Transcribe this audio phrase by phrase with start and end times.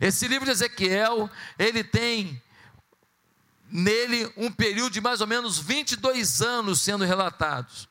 [0.00, 2.42] Esse livro de Ezequiel, ele tem
[3.70, 7.88] nele um período de mais ou menos 22 anos sendo relatados.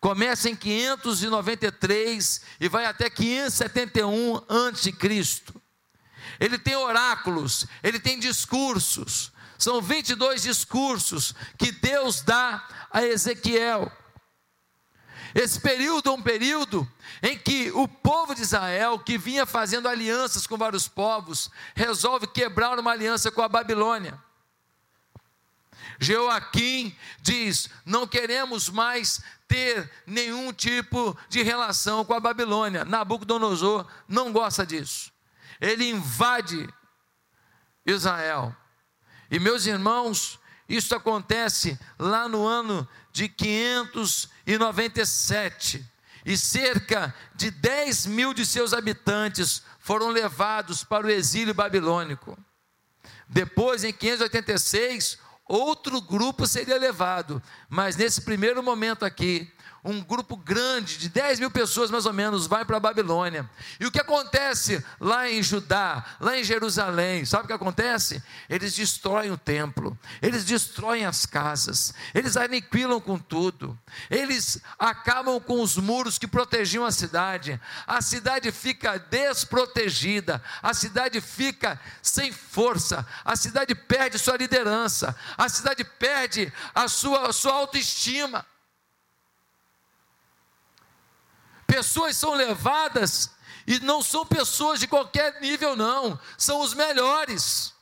[0.00, 4.92] Começa em 593 e vai até 571 a.C.
[6.40, 9.30] Ele tem oráculos, ele tem discursos.
[9.58, 13.92] São 22 discursos que Deus dá a Ezequiel.
[15.34, 16.88] Esse período é um período
[17.22, 22.78] em que o povo de Israel, que vinha fazendo alianças com vários povos, resolve quebrar
[22.78, 24.18] uma aliança com a Babilônia.
[25.98, 32.84] Joaquim diz: não queremos mais ter nenhum tipo de relação com a Babilônia.
[32.84, 35.12] Nabucodonosor não gosta disso.
[35.60, 36.68] Ele invade
[37.86, 38.54] Israel.
[39.30, 45.84] E meus irmãos, isso acontece lá no ano de 597.
[46.24, 52.38] E cerca de 10 mil de seus habitantes foram levados para o exílio babilônico.
[53.28, 59.52] Depois, em 586, outro grupo seria levado, mas nesse primeiro momento aqui,
[59.84, 63.48] um grupo grande, de 10 mil pessoas mais ou menos, vai para a Babilônia.
[63.80, 67.24] E o que acontece lá em Judá, lá em Jerusalém?
[67.24, 68.22] Sabe o que acontece?
[68.48, 73.76] Eles destroem o templo, eles destroem as casas, eles aniquilam com tudo,
[74.08, 81.20] eles acabam com os muros que protegiam a cidade, a cidade fica desprotegida, a cidade
[81.20, 87.54] fica sem força, a cidade perde sua liderança, a cidade perde a sua, a sua
[87.54, 88.46] autoestima.
[91.72, 93.30] Pessoas são levadas
[93.66, 97.72] e não são pessoas de qualquer nível, não, são os melhores.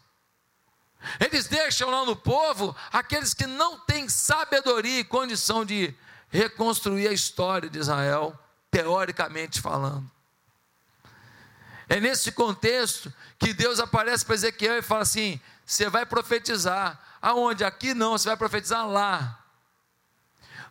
[1.19, 5.93] Eles deixam lá no povo aqueles que não têm sabedoria e condição de
[6.29, 8.39] reconstruir a história de Israel,
[8.71, 10.09] teoricamente falando.
[11.89, 16.97] É nesse contexto que Deus aparece para Ezequiel e fala assim: você vai profetizar.
[17.21, 17.65] Aonde?
[17.65, 19.45] Aqui não, você vai profetizar lá.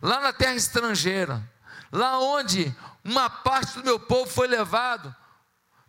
[0.02, 1.44] Lá na terra estrangeira.
[1.92, 2.74] Lá onde
[3.04, 5.16] uma parte do meu povo foi levado.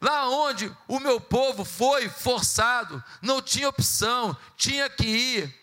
[0.00, 5.60] Lá onde o meu povo foi forçado, não tinha opção, tinha que ir.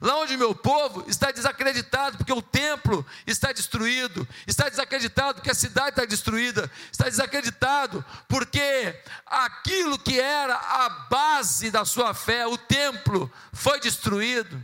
[0.00, 5.50] Lá onde o meu povo está desacreditado porque o templo está destruído, está desacreditado porque
[5.50, 12.46] a cidade está destruída, está desacreditado porque aquilo que era a base da sua fé,
[12.46, 14.62] o templo, foi destruído.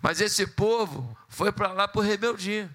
[0.00, 2.74] Mas esse povo foi para lá por rebeldia.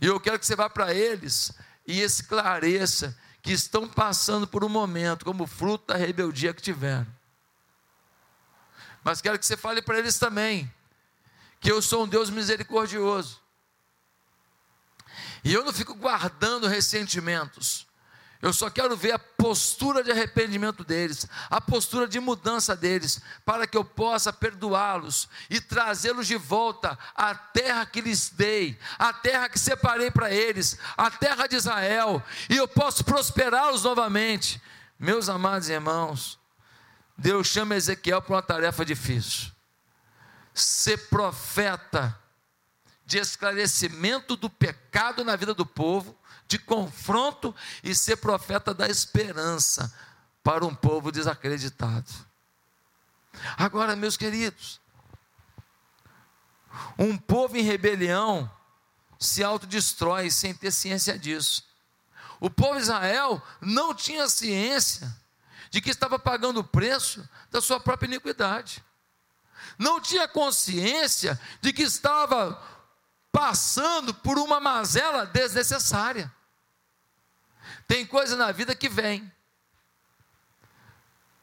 [0.00, 1.52] E eu quero que você vá para eles
[1.86, 7.06] e esclareça que estão passando por um momento como fruto da rebeldia que tiveram.
[9.04, 10.72] Mas quero que você fale para eles também
[11.60, 13.40] que eu sou um Deus misericordioso.
[15.44, 17.85] E eu não fico guardando ressentimentos.
[18.46, 23.66] Eu só quero ver a postura de arrependimento deles, a postura de mudança deles, para
[23.66, 29.48] que eu possa perdoá-los e trazê-los de volta à terra que lhes dei, à terra
[29.48, 34.62] que separei para eles, à terra de Israel, e eu posso prosperá-los novamente.
[34.96, 36.38] Meus amados irmãos,
[37.18, 39.50] Deus chama Ezequiel para uma tarefa difícil.
[40.54, 42.16] Ser profeta
[43.04, 46.16] de esclarecimento do pecado na vida do povo
[46.48, 49.92] de confronto e ser profeta da esperança
[50.42, 52.10] para um povo desacreditado.
[53.56, 54.80] Agora, meus queridos,
[56.98, 58.50] um povo em rebelião
[59.18, 61.64] se autodestrói sem ter ciência disso.
[62.38, 65.14] O povo de Israel não tinha ciência
[65.70, 68.84] de que estava pagando o preço da sua própria iniquidade.
[69.78, 72.62] Não tinha consciência de que estava
[73.32, 76.32] passando por uma mazela desnecessária.
[77.86, 79.30] Tem coisa na vida que vem.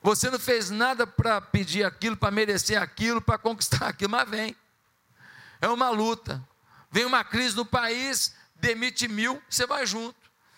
[0.02, 4.56] Você não fez nada para pedir aquilo, para merecer aquilo, para conquistar aquilo, mas vem.
[5.62, 6.46] É uma luta.
[6.92, 10.16] Vem uma crise no país, demite mil, você vai junto.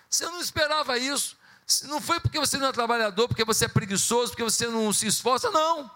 [0.10, 1.38] Você não esperava isso.
[1.84, 5.08] Não foi porque você não é trabalhador, porque você é preguiçoso, porque você não se
[5.08, 5.90] esforça, não.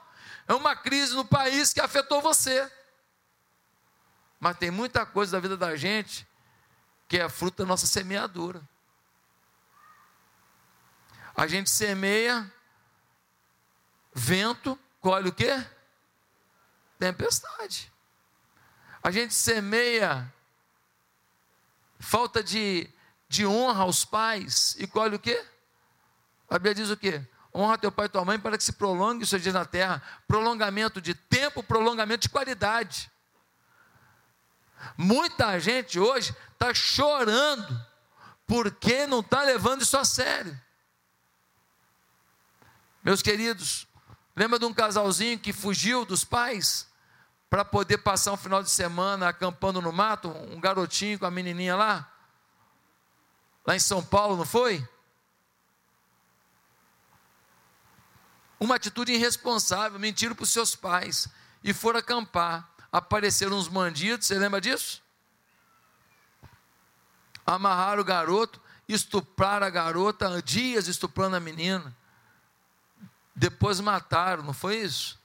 [0.48, 2.72] É uma crise no país que afetou você.
[4.40, 6.28] Mas tem muita coisa da vida da gente
[7.08, 8.62] que é fruto da nossa semeadura.
[11.40, 12.52] A gente semeia
[14.14, 15.66] vento, colhe o quê?
[17.00, 17.90] Tempestade.
[19.02, 20.30] A gente semeia
[21.98, 22.90] falta de,
[23.30, 25.42] de honra aos pais e colhe o quê?
[26.50, 27.26] A Bíblia diz o quê?
[27.56, 30.04] Honra teu pai e tua mãe para que se prolongue o seu dia na terra.
[30.28, 33.10] Prolongamento de tempo, prolongamento de qualidade.
[34.98, 37.82] Muita gente hoje está chorando
[38.46, 40.60] porque não está levando isso a sério.
[43.04, 43.88] Meus queridos,
[44.36, 46.88] lembra de um casalzinho que fugiu dos pais
[47.50, 50.30] para poder passar um final de semana acampando no mato?
[50.30, 52.12] Um garotinho com a menininha lá?
[53.66, 54.88] Lá em São Paulo, não foi?
[58.60, 61.30] Uma atitude irresponsável, mentiram para os seus pais
[61.64, 62.70] e foram acampar.
[62.92, 65.02] Apareceram uns bandidos, você lembra disso?
[67.46, 71.96] Amarraram o garoto, estupraram a garota, dias estuprando a menina.
[73.36, 75.20] Depois mataram, não foi isso?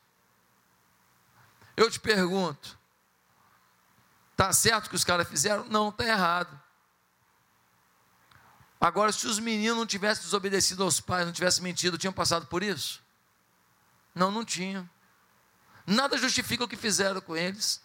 [1.76, 2.78] Eu te pergunto,
[4.32, 5.64] está certo que os caras fizeram?
[5.64, 6.60] Não, está errado.
[8.80, 12.62] Agora, se os meninos não tivessem desobedecido aos pais, não tivessem mentido, tinham passado por
[12.62, 13.02] isso?
[14.14, 14.88] Não, não tinham.
[15.86, 17.82] Nada justifica o que fizeram com eles.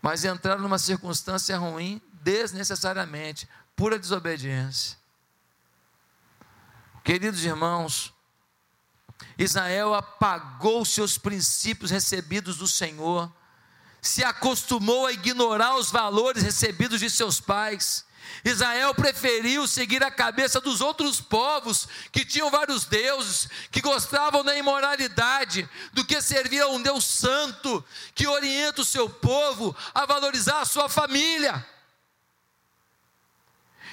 [0.00, 4.96] Mas entraram numa circunstância ruim desnecessariamente, pura desobediência.
[7.02, 8.13] Queridos irmãos,
[9.38, 13.32] Israel apagou seus princípios recebidos do Senhor,
[14.00, 18.04] se acostumou a ignorar os valores recebidos de seus pais,
[18.44, 24.56] Israel preferiu seguir a cabeça dos outros povos que tinham vários deuses, que gostavam da
[24.56, 27.84] imoralidade, do que servir a um Deus santo,
[28.14, 31.64] que orienta o seu povo a valorizar a sua família.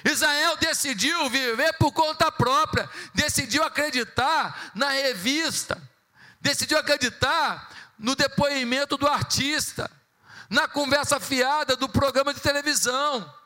[0.03, 5.81] Israel decidiu viver por conta própria, decidiu acreditar na revista,
[6.39, 9.89] decidiu acreditar no depoimento do artista,
[10.50, 13.42] na conversa fiada do programa de televisão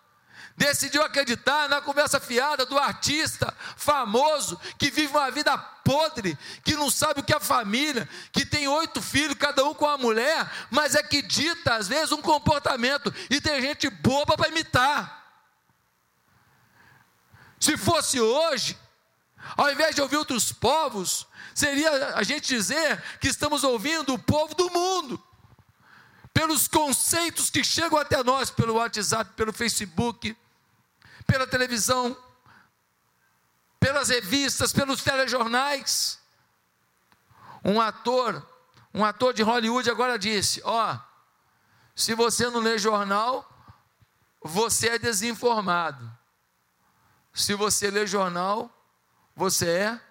[0.57, 6.89] decidiu acreditar na conversa fiada do artista famoso que vive uma vida podre, que não
[6.89, 10.95] sabe o que é família, que tem oito filhos, cada um com uma mulher, mas
[10.95, 15.24] é que dita às vezes um comportamento e tem gente boba para imitar.
[17.65, 18.77] Se fosse hoje,
[19.57, 21.25] ao invés de ouvir outros povos,
[21.55, 25.19] seria a gente dizer que estamos ouvindo o povo do mundo
[26.31, 30.37] pelos conceitos que chegam até nós pelo WhatsApp, pelo Facebook,
[31.25, 32.15] pela televisão,
[33.79, 36.19] pelas revistas, pelos telejornais.
[37.63, 38.47] Um ator,
[38.93, 40.99] um ator de Hollywood agora disse: Ó, oh,
[41.95, 43.49] se você não lê jornal,
[44.39, 46.24] você é desinformado.
[47.35, 48.71] Se você lê jornal,
[49.35, 50.01] você é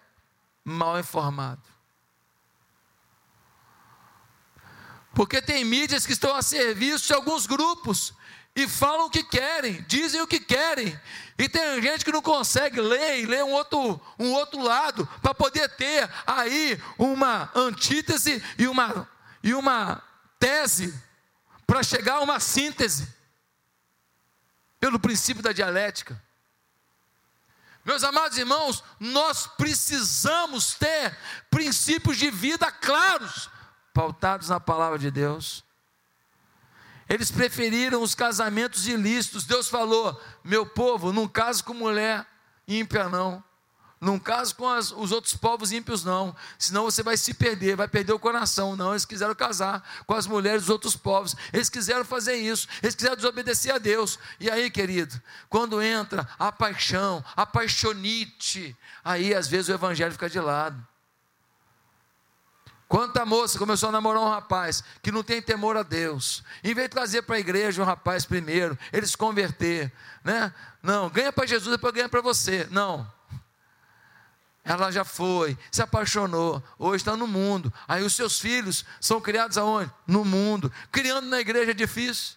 [0.62, 1.62] mal informado.
[5.14, 8.12] Porque tem mídias que estão a serviço de alguns grupos
[8.54, 11.00] e falam o que querem, dizem o que querem.
[11.38, 15.34] E tem gente que não consegue ler e ler um outro, um outro lado para
[15.34, 19.08] poder ter aí uma antítese e uma,
[19.42, 20.02] e uma
[20.38, 20.92] tese
[21.66, 23.08] para chegar a uma síntese
[24.78, 26.22] pelo princípio da dialética.
[27.84, 31.16] Meus amados irmãos, nós precisamos ter
[31.50, 33.50] princípios de vida claros,
[33.92, 35.62] pautados na palavra de Deus.
[37.08, 39.44] Eles preferiram os casamentos ilícitos.
[39.44, 42.26] Deus falou: meu povo, não case com mulher
[42.66, 43.44] ímpia, não.
[44.04, 46.36] Não case com as, os outros povos ímpios, não.
[46.58, 48.76] Senão você vai se perder, vai perder o coração.
[48.76, 51.34] Não, eles quiseram casar com as mulheres dos outros povos.
[51.52, 52.68] Eles quiseram fazer isso.
[52.82, 54.18] Eles quiseram desobedecer a Deus.
[54.38, 55.18] E aí, querido,
[55.48, 60.86] quando entra a paixão, a paixonite, aí às vezes o evangelho fica de lado.
[62.86, 66.88] Quanta moça começou a namorar um rapaz que não tem temor a Deus, em vez
[66.88, 69.90] de trazer para a igreja um rapaz primeiro, eles se converter,
[70.22, 70.54] né?
[70.82, 72.68] Não, ganha para Jesus, depois ganha para você.
[72.70, 73.13] Não.
[74.64, 77.70] Ela já foi, se apaixonou, hoje está no mundo.
[77.86, 79.92] Aí os seus filhos são criados aonde?
[80.06, 80.72] No mundo.
[80.90, 82.36] Criando na igreja é difícil.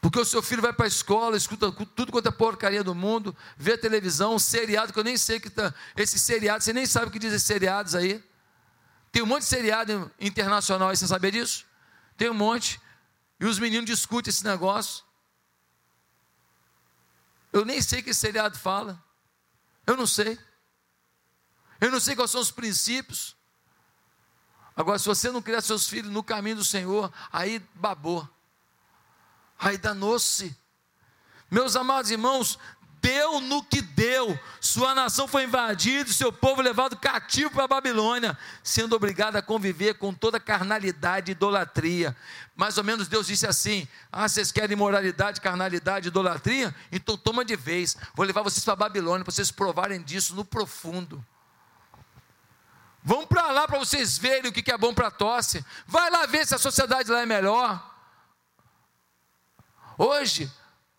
[0.00, 3.36] Porque o seu filho vai para a escola, escuta tudo quanto é porcaria do mundo,
[3.56, 5.72] vê televisão, um seriado, que eu nem sei que está.
[5.96, 8.24] Esse seriado, você nem sabe o que dizem seriados aí.
[9.12, 11.64] Tem um monte de seriado internacional aí, você sabia disso?
[12.16, 12.80] Tem um monte.
[13.38, 15.04] E os meninos discutem esse negócio.
[17.52, 19.00] Eu nem sei que seriado fala.
[19.90, 20.38] Eu não sei.
[21.80, 23.36] Eu não sei quais são os princípios.
[24.76, 28.28] Agora, se você não criar seus filhos no caminho do Senhor, aí babou.
[29.58, 30.56] Aí danou-se.
[31.50, 32.56] Meus amados irmãos,
[33.00, 34.38] deu no que deu.
[34.60, 39.94] Sua nação foi invadida, seu povo levado cativo para a Babilônia, sendo obrigado a conviver
[39.94, 42.16] com toda carnalidade e idolatria.
[42.54, 46.74] Mais ou menos Deus disse assim: Ah, vocês querem imoralidade, carnalidade, idolatria?
[46.92, 47.96] Então toma de vez.
[48.14, 51.24] Vou levar vocês para a Babilônia para vocês provarem disso no profundo.
[53.02, 55.64] Vão para lá para vocês verem o que é bom para a tosse.
[55.86, 57.90] Vai lá ver se a sociedade lá é melhor.
[59.96, 60.50] Hoje,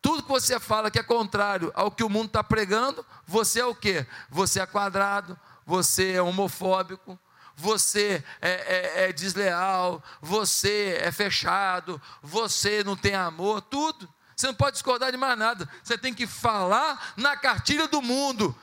[0.01, 3.65] Tudo que você fala que é contrário ao que o mundo está pregando, você é
[3.65, 4.05] o quê?
[4.29, 7.19] Você é quadrado, você é homofóbico,
[7.55, 14.11] você é, é, é desleal, você é fechado, você não tem amor, tudo.
[14.35, 15.69] Você não pode discordar de mais nada.
[15.83, 18.57] Você tem que falar na cartilha do mundo,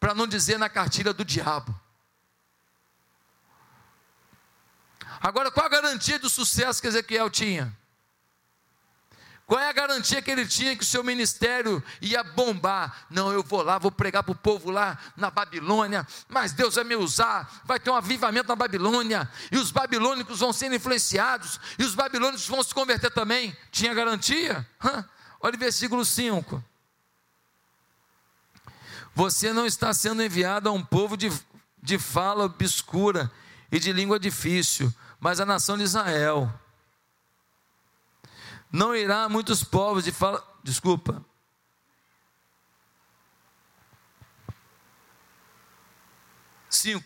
[0.00, 1.78] para não dizer na cartilha do diabo.
[5.20, 7.76] Agora, qual a garantia do sucesso que Ezequiel tinha?
[9.48, 13.06] Qual é a garantia que ele tinha que o seu ministério ia bombar?
[13.08, 16.84] Não, eu vou lá, vou pregar para o povo lá na Babilônia, mas Deus vai
[16.84, 21.82] me usar, vai ter um avivamento na Babilônia, e os babilônicos vão ser influenciados, e
[21.82, 23.56] os babilônicos vão se converter também.
[23.72, 24.68] Tinha garantia?
[24.84, 25.02] Hã?
[25.40, 26.62] Olha o versículo 5.
[29.14, 31.32] Você não está sendo enviado a um povo de,
[31.82, 33.32] de fala obscura
[33.72, 36.52] e de língua difícil, mas a nação de Israel
[38.70, 40.46] não irá muitos povos de fala.
[40.62, 41.24] Desculpa.
[46.68, 47.04] Cinco.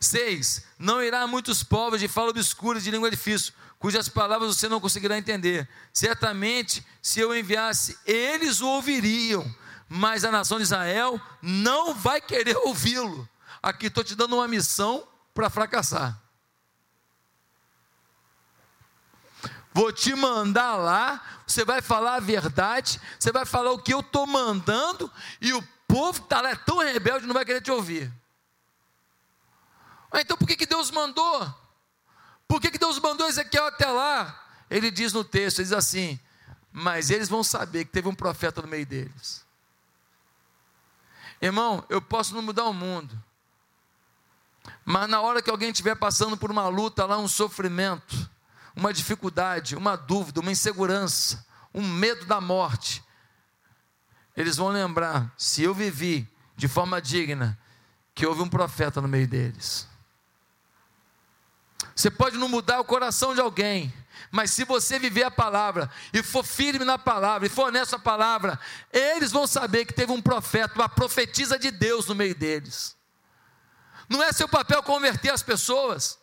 [0.00, 0.64] Seis.
[0.78, 4.80] Não irá muitos povos de fala obscura e de língua difícil, cujas palavras você não
[4.80, 5.68] conseguirá entender.
[5.92, 9.44] Certamente, se eu enviasse, eles o ouviriam,
[9.88, 13.28] mas a nação de Israel não vai querer ouvi-lo.
[13.62, 16.23] Aqui estou te dando uma missão para fracassar.
[19.74, 23.98] Vou te mandar lá, você vai falar a verdade, você vai falar o que eu
[23.98, 27.72] estou mandando, e o povo que está lá é tão rebelde não vai querer te
[27.72, 28.10] ouvir.
[30.14, 31.52] Então por que, que Deus mandou?
[32.46, 34.46] Por que, que Deus mandou Ezequiel até lá?
[34.70, 36.20] Ele diz no texto, ele diz assim,
[36.72, 39.44] mas eles vão saber que teve um profeta no meio deles.
[41.42, 43.20] Irmão, eu posso não mudar o mundo,
[44.84, 48.30] mas na hora que alguém estiver passando por uma luta lá, um sofrimento,
[48.74, 53.02] uma dificuldade, uma dúvida, uma insegurança, um medo da morte,
[54.36, 57.58] eles vão lembrar: se eu vivi de forma digna,
[58.14, 59.88] que houve um profeta no meio deles.
[61.94, 63.92] Você pode não mudar o coração de alguém,
[64.30, 68.58] mas se você viver a palavra e for firme na palavra e for nessa palavra,
[68.92, 72.96] eles vão saber que teve um profeta, uma profetisa de Deus no meio deles.
[74.08, 76.18] Não é seu papel converter as pessoas.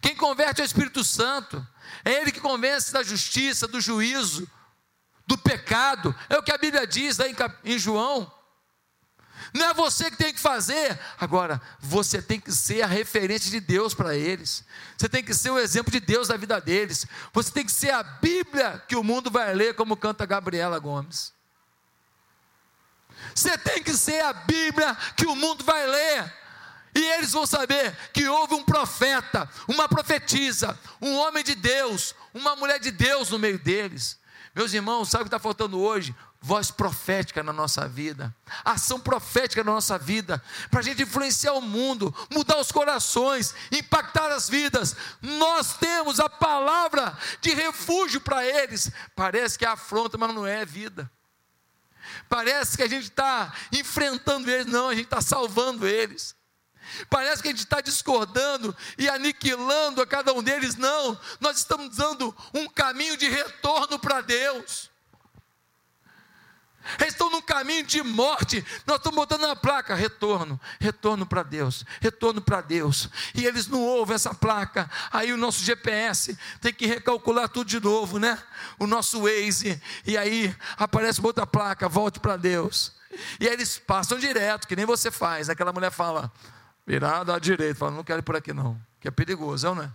[0.00, 1.66] Quem converte é o Espírito Santo.
[2.04, 4.48] É Ele que convence da justiça, do juízo,
[5.26, 6.14] do pecado.
[6.28, 7.24] É o que a Bíblia diz lá
[7.64, 8.32] em João.
[9.54, 10.98] Não é você que tem que fazer.
[11.18, 14.64] Agora, você tem que ser a referência de Deus para eles.
[14.96, 17.06] Você tem que ser o exemplo de Deus na vida deles.
[17.32, 21.32] Você tem que ser a Bíblia que o mundo vai ler, como canta Gabriela Gomes.
[23.34, 26.39] Você tem que ser a Bíblia que o mundo vai ler.
[26.94, 32.56] E eles vão saber que houve um profeta, uma profetisa, um homem de Deus, uma
[32.56, 34.18] mulher de Deus no meio deles.
[34.54, 36.14] Meus irmãos, sabe o que está faltando hoje?
[36.42, 41.60] Voz profética na nossa vida, ação profética na nossa vida, para a gente influenciar o
[41.60, 44.96] mundo, mudar os corações, impactar as vidas.
[45.20, 48.90] Nós temos a palavra de refúgio para eles.
[49.14, 51.10] Parece que é afronta, mas não é vida.
[52.28, 56.34] Parece que a gente está enfrentando eles, não, a gente está salvando eles.
[57.08, 60.76] Parece que a gente está discordando e aniquilando a cada um deles.
[60.76, 64.90] Não, nós estamos dando um caminho de retorno para Deus.
[66.98, 68.64] Eles estão num caminho de morte.
[68.86, 73.08] Nós estamos botando na placa: retorno, retorno para Deus, retorno para Deus.
[73.34, 74.90] E eles não ouvem essa placa.
[75.12, 78.42] Aí o nosso GPS tem que recalcular tudo de novo, né?
[78.78, 79.80] O nosso Waze.
[80.06, 82.92] E aí aparece outra placa: volte para Deus.
[83.38, 85.50] E aí eles passam direto, que nem você faz.
[85.50, 86.32] Aquela mulher fala:
[86.90, 89.76] Virado à direita, fala, não quero ir por aqui não, que é perigoso, é ou
[89.76, 89.92] não é?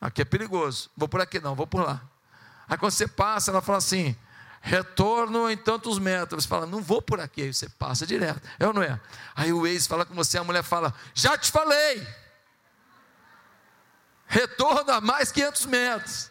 [0.00, 2.00] Aqui é perigoso, vou por aqui não, vou por lá.
[2.66, 4.16] Aí quando você passa, ela fala assim,
[4.62, 6.44] retorno em tantos metros.
[6.44, 8.98] Você fala, não vou por aqui, aí você passa direto, é ou não é?
[9.36, 12.08] Aí o ex fala com você, a mulher fala, já te falei,
[14.26, 16.30] retorno a mais 500 metros.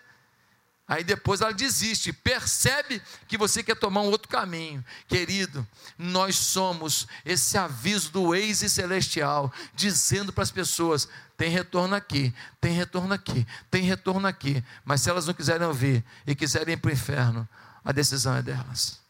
[0.88, 4.84] Aí depois ela desiste, percebe que você quer tomar um outro caminho.
[5.08, 5.66] Querido,
[5.98, 12.74] nós somos esse aviso do ex celestial, dizendo para as pessoas: tem retorno aqui, tem
[12.74, 14.64] retorno aqui, tem retorno aqui.
[14.84, 17.48] Mas se elas não quiserem ouvir e quiserem ir para o inferno,
[17.84, 19.02] a decisão é delas.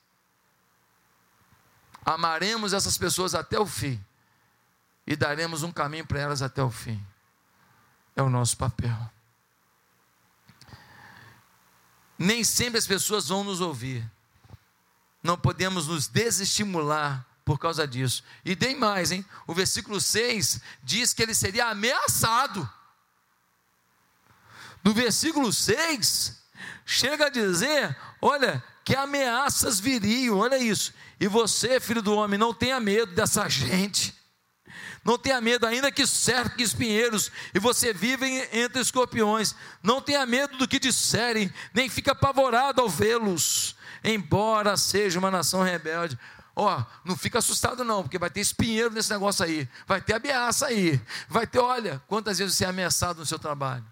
[2.06, 4.00] Amaremos essas pessoas até o fim
[5.08, 7.03] e daremos um caminho para elas até o fim.
[8.15, 8.96] É o nosso papel.
[12.17, 14.10] Nem sempre as pessoas vão nos ouvir.
[15.22, 18.24] Não podemos nos desestimular por causa disso.
[18.43, 19.25] E tem mais, hein?
[19.48, 22.70] O versículo 6 diz que ele seria ameaçado.
[24.84, 26.41] No versículo 6,
[26.86, 30.93] chega a dizer: olha, que ameaças viriam, olha isso.
[31.20, 34.13] E você, filho do homem, não tenha medo dessa gente.
[35.04, 39.54] Não tenha medo, ainda que cerque espinheiros e você vive entre escorpiões.
[39.82, 45.62] Não tenha medo do que disserem, nem fique apavorado ao vê-los, embora seja uma nação
[45.62, 46.18] rebelde.
[46.56, 50.14] Ó, oh, não fica assustado não, porque vai ter espinheiro nesse negócio aí, vai ter
[50.14, 53.86] ameaça aí, vai ter, olha, quantas vezes você é ameaçado no seu trabalho.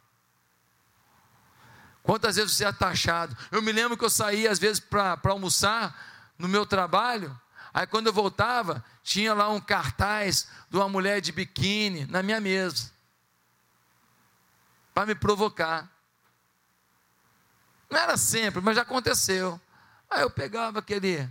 [2.04, 3.36] Quantas vezes você é taxado?
[3.52, 5.96] Eu me lembro que eu saía às vezes para almoçar
[6.38, 7.38] no meu trabalho,
[7.74, 12.40] aí quando eu voltava, tinha lá um cartaz de uma mulher de biquíni na minha
[12.40, 12.92] mesa,
[14.94, 15.90] para me provocar.
[17.90, 19.60] Não era sempre, mas já aconteceu.
[20.10, 21.28] Aí eu pegava aquele,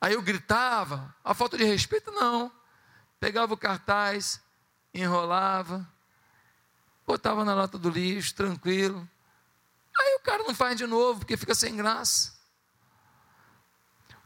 [0.00, 2.50] aí eu gritava, a falta de respeito não.
[3.18, 4.40] Pegava o cartaz,
[4.92, 5.88] enrolava,
[7.06, 9.08] botava na lata do lixo, tranquilo.
[9.98, 12.32] Aí o cara não faz de novo, porque fica sem graça.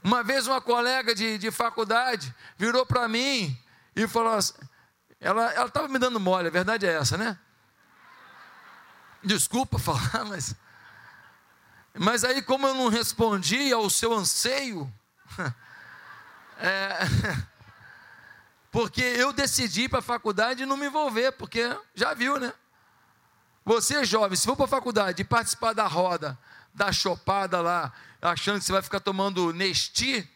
[0.07, 3.61] Uma vez uma colega de, de faculdade virou para mim
[3.97, 4.55] e falou assim,
[5.19, 7.37] ela estava me dando mole, a verdade é essa, né?
[9.21, 10.55] Desculpa falar, mas.
[11.93, 14.89] Mas aí, como eu não respondi ao seu anseio,
[16.61, 16.99] é,
[18.71, 22.53] porque eu decidi ir para a faculdade e não me envolver, porque já viu, né?
[23.65, 26.39] Você, jovem, se for para a faculdade e participar da roda,
[26.73, 27.93] da chopada lá,
[28.33, 30.29] achando que você vai ficar tomando Nesti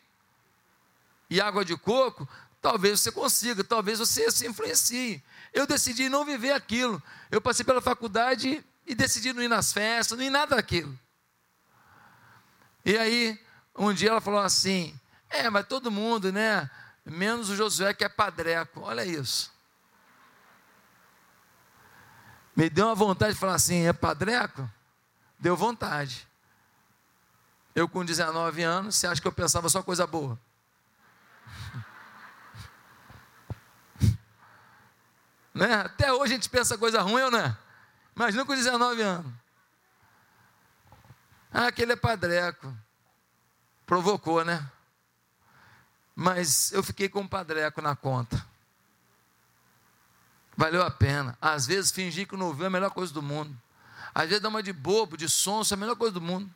[1.28, 2.28] e água de coco,
[2.61, 5.23] talvez você consiga, talvez você se influencie.
[5.52, 7.02] Eu decidi não viver aquilo.
[7.30, 10.99] Eu passei pela faculdade e decidi não ir nas festas, não ir nada daquilo.
[12.85, 13.38] E aí,
[13.76, 16.70] um dia ela falou assim: É, mas todo mundo, né?
[17.04, 18.80] Menos o Josué que é padreco.
[18.80, 19.52] Olha isso.
[22.54, 24.68] Me deu uma vontade de falar assim: é padreco?
[25.38, 26.29] Deu vontade.
[27.74, 30.38] Eu com 19 anos, você acha que eu pensava só coisa boa?
[35.54, 35.74] né?
[35.74, 37.56] Até hoje a gente pensa coisa ruim ou não é?
[38.16, 39.33] Imagina com 19 anos.
[41.52, 42.74] Ah, aquele é padreco.
[43.87, 44.70] Provocou, né?
[46.14, 48.44] Mas eu fiquei com o padreco na conta.
[50.56, 51.37] Valeu a pena.
[51.40, 53.56] Às vezes fingir que não ouviu é a melhor coisa do mundo.
[54.14, 56.52] Às vezes dar uma de bobo, de sonso, é a melhor coisa do mundo.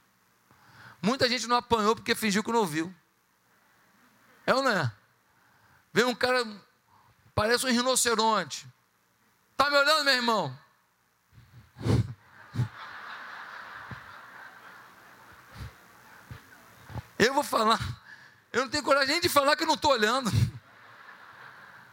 [1.04, 2.92] Muita gente não apanhou porque fingiu que não ouviu.
[4.46, 4.90] É ou não é?
[5.92, 6.42] Vem um cara,
[7.34, 8.66] parece um rinoceronte.
[9.52, 10.58] Está me olhando, meu irmão?
[17.18, 17.78] Eu vou falar.
[18.50, 20.30] Eu não tenho coragem nem de falar que eu não estou olhando.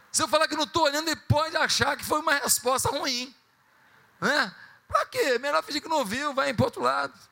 [0.09, 3.35] Se eu falar que não estou olhando, ele pode achar que foi uma resposta ruim.
[4.21, 4.55] Né?
[4.87, 5.37] Para quê?
[5.37, 7.30] Melhor fingir que não ouviu, vai para outro lado.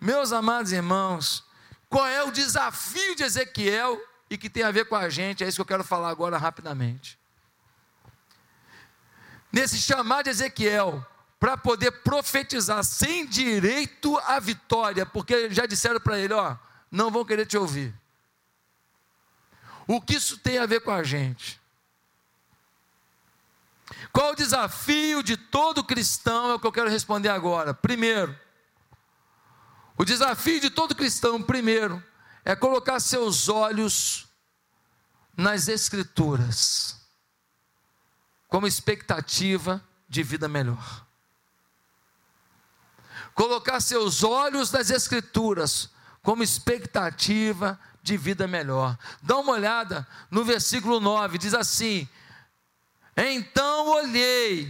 [0.00, 1.44] Meus amados irmãos,
[1.88, 5.44] qual é o desafio de Ezequiel e que tem a ver com a gente?
[5.44, 7.18] É isso que eu quero falar agora rapidamente.
[9.52, 11.06] Nesse chamado de Ezequiel,
[11.38, 16.56] para poder profetizar sem direito à vitória, porque já disseram para ele: ó,
[16.90, 17.94] não vão querer te ouvir.
[19.86, 21.60] O que isso tem a ver com a gente?
[24.12, 26.50] Qual o desafio de todo cristão?
[26.50, 27.74] É o que eu quero responder agora.
[27.74, 28.38] Primeiro,
[30.02, 32.02] o desafio de todo cristão, primeiro,
[32.44, 34.26] é colocar seus olhos
[35.36, 37.00] nas Escrituras,
[38.48, 41.06] como expectativa de vida melhor.
[43.32, 45.88] Colocar seus olhos nas Escrituras,
[46.20, 48.98] como expectativa de vida melhor.
[49.22, 52.08] Dá uma olhada no versículo 9, diz assim:
[53.16, 54.68] então olhei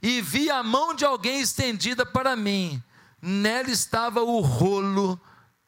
[0.00, 2.82] e vi a mão de alguém estendida para mim.
[3.26, 5.18] Nela estava o rolo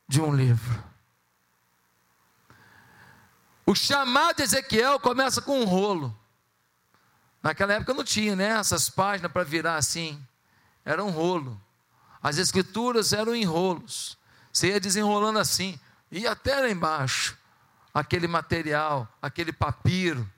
[0.07, 0.85] de um livro.
[3.65, 6.15] O chamado de Ezequiel começa com um rolo.
[7.43, 8.49] Naquela época não tinha, né?
[8.49, 10.23] Essas páginas para virar assim.
[10.85, 11.59] Era um rolo.
[12.23, 14.19] As escrituras eram em rolos.
[14.53, 15.81] Você ia desenrolando assim.
[16.13, 17.39] E até lá embaixo.
[17.95, 20.31] Aquele material, aquele papiro.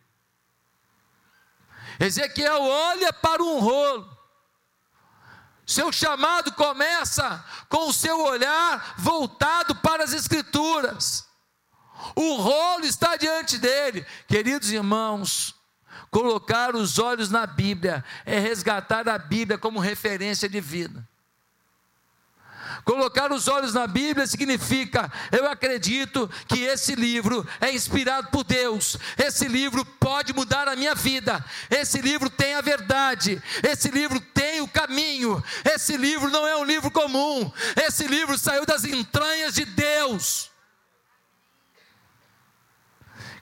[1.98, 4.17] Ezequiel olha para um rolo.
[5.68, 11.28] Seu chamado começa com o seu olhar voltado para as Escrituras.
[12.16, 14.06] O rolo está diante dele.
[14.26, 15.54] Queridos irmãos,
[16.10, 21.06] colocar os olhos na Bíblia é resgatar a Bíblia como referência de vida.
[22.88, 28.96] Colocar os olhos na Bíblia significa eu acredito que esse livro é inspirado por Deus.
[29.18, 31.44] Esse livro pode mudar a minha vida.
[31.68, 33.42] Esse livro tem a verdade.
[33.62, 35.44] Esse livro tem o caminho.
[35.66, 37.52] Esse livro não é um livro comum.
[37.76, 40.50] Esse livro saiu das entranhas de Deus.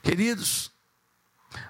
[0.03, 0.69] Queridos,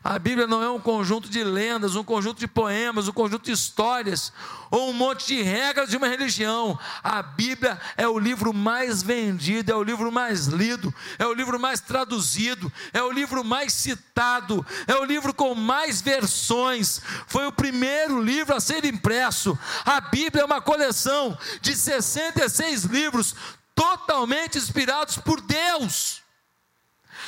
[0.04, 3.52] a Bíblia não é um conjunto de lendas, um conjunto de poemas, um conjunto de
[3.52, 4.32] histórias,
[4.72, 6.80] ou um monte de regras de uma religião.
[7.04, 11.60] A Bíblia é o livro mais vendido, é o livro mais lido, é o livro
[11.60, 17.02] mais traduzido, é o livro mais citado, é o livro com mais versões.
[17.28, 19.58] Foi o primeiro livro a ser impresso.
[19.86, 23.36] A Bíblia é uma coleção de 66 livros
[23.76, 26.22] totalmente inspirados por Deus.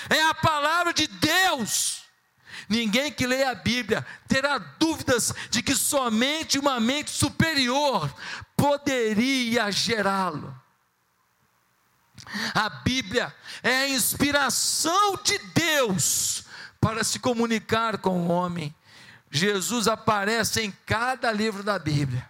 [0.10, 2.09] É a palavra de Deus.
[2.70, 8.14] Ninguém que lê a Bíblia terá dúvidas de que somente uma mente superior
[8.56, 10.56] poderia gerá-lo.
[12.54, 16.44] A Bíblia é a inspiração de Deus
[16.80, 18.74] para se comunicar com o homem.
[19.32, 22.30] Jesus aparece em cada livro da Bíblia.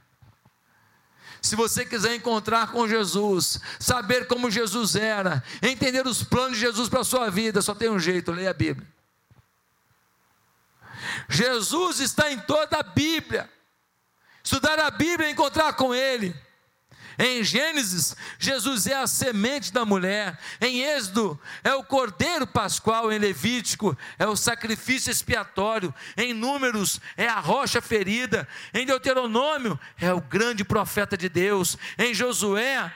[1.42, 6.88] Se você quiser encontrar com Jesus, saber como Jesus era, entender os planos de Jesus
[6.88, 8.88] para a sua vida, só tem um jeito: leia a Bíblia.
[11.28, 13.50] Jesus está em toda a Bíblia.
[14.44, 16.36] Estudar a Bíblia é encontrar com Ele.
[17.20, 20.40] Em Gênesis, Jesus é a semente da mulher.
[20.62, 23.12] Em Êxodo, é o cordeiro pascual.
[23.12, 25.94] Em Levítico, é o sacrifício expiatório.
[26.16, 28.48] Em Números, é a rocha ferida.
[28.74, 31.78] Em Deuteronômio, é o grande profeta de Deus.
[31.98, 32.90] Em Josué,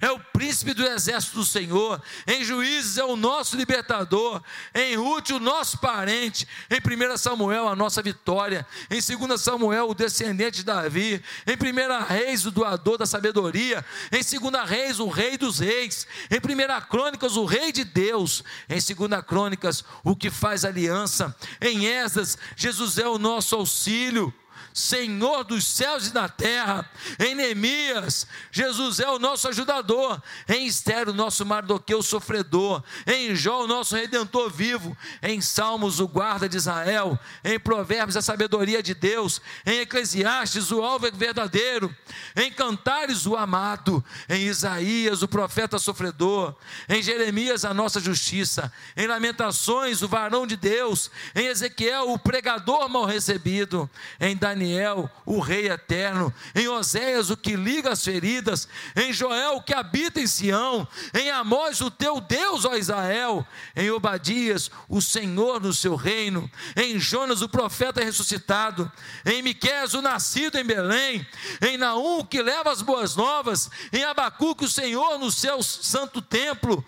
[0.00, 4.42] é o príncipe do exército do Senhor, em Juízes é o nosso libertador,
[4.74, 9.94] em Ruth o nosso parente, em 1 Samuel a nossa vitória, em 2 Samuel o
[9.94, 15.36] descendente de Davi, em 1 Reis o doador da sabedoria, em 2 Reis o rei
[15.36, 20.64] dos reis, em 1 Crônicas o rei de Deus, em 2 Crônicas o que faz
[20.64, 24.32] aliança, em Esdras Jesus é o nosso auxílio,
[24.72, 26.88] Senhor dos céus e da terra.
[27.18, 30.22] Em Neemias, Jesus é o nosso ajudador.
[30.48, 32.82] Em Esther, o nosso Mardoqueu sofredor.
[33.06, 34.96] Em Jó, o nosso redentor vivo.
[35.22, 37.18] Em Salmos, o guarda de Israel.
[37.44, 39.40] Em Provérbios, a sabedoria de Deus.
[39.66, 41.94] Em Eclesiastes, o alvo verdadeiro.
[42.36, 44.04] Em Cantares, o amado.
[44.28, 46.54] Em Isaías, o profeta sofredor.
[46.88, 48.72] Em Jeremias, a nossa justiça.
[48.96, 51.10] Em Lamentações, o varão de Deus.
[51.34, 53.90] Em Ezequiel, o pregador mal recebido.
[54.20, 59.56] Em Daniel, Daniel, o Rei eterno, em Oséias, o que liga as feridas, em Joel,
[59.56, 65.00] o que habita em Sião, em Amós, o teu Deus, ó Israel, em Obadias, o
[65.00, 68.90] Senhor no seu reino, em Jonas, o profeta ressuscitado,
[69.24, 71.26] em Miqués, o nascido em Belém,
[71.62, 76.20] em Naum, o que leva as boas novas, em Abacuque, o Senhor no seu santo
[76.20, 76.84] templo,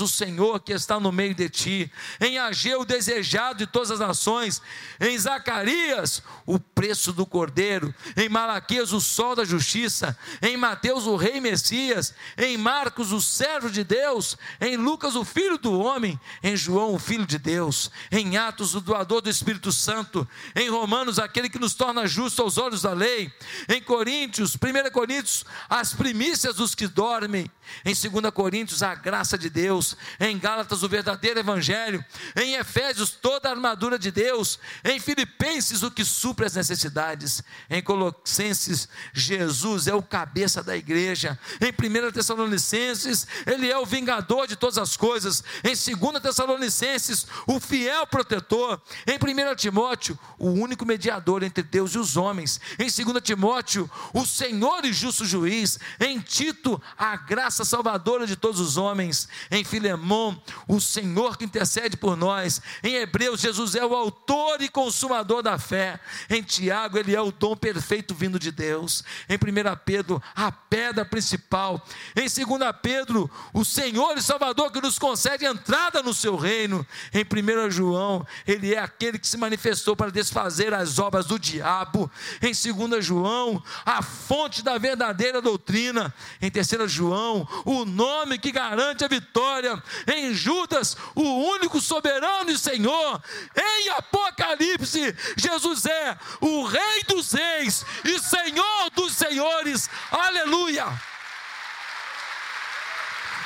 [0.00, 4.00] o Senhor que está no meio de ti, em Ageu, o desejado de todas as
[4.00, 4.60] nações,
[5.00, 11.16] em Zacarias, o preço do cordeiro, em Malaquias, o sol da justiça, em Mateus, o
[11.16, 16.56] rei Messias, em Marcos, o servo de Deus, em Lucas, o filho do homem, em
[16.56, 21.48] João, o filho de Deus, em Atos, o doador do Espírito Santo, em Romanos, aquele
[21.48, 23.32] que nos torna justos aos olhos da lei,
[23.68, 27.50] em Coríntios, 1 Coríntios, as primícias dos que dormem,
[27.84, 32.04] em 2 Coríntios, a graça de Deus, em Gálatas, o verdadeiro evangelho,
[32.36, 37.82] em Efésios, toda a armadura de Deus, em Filipenses, o que supre as necessidades, em
[37.82, 44.56] Colossenses, Jesus é o cabeça da igreja, em 1 Tessalonicenses, ele é o vingador de
[44.56, 51.42] todas as coisas, em 2 Tessalonicenses, o fiel protetor, em 1 Timóteo, o único mediador
[51.42, 56.80] entre Deus e os homens, em 2 Timóteo, o Senhor e justo juiz, em Tito,
[56.96, 59.28] a graça salvadora de todos os homens.
[59.50, 62.60] Em Filemão, o Senhor que intercede por nós.
[62.82, 66.00] Em Hebreus, Jesus é o autor e consumador da fé.
[66.28, 69.04] Em Tiago, ele é o dom perfeito vindo de Deus.
[69.28, 69.38] Em 1
[69.84, 71.84] Pedro, a pedra principal.
[72.16, 72.36] Em 2
[72.82, 76.86] Pedro, o Senhor e Salvador que nos concede entrada no seu reino.
[77.12, 82.10] Em 1 João, ele é aquele que se manifestou para desfazer as obras do diabo.
[82.42, 86.14] Em 2 João, a fonte da verdadeira doutrina.
[86.40, 89.82] Em 3 João, o nome que garante a vitória.
[90.06, 93.22] Em Judas, o único soberano e Senhor.
[93.56, 99.88] Em Apocalipse, Jesus é o Rei dos Reis e Senhor dos Senhores.
[100.10, 100.84] Aleluia!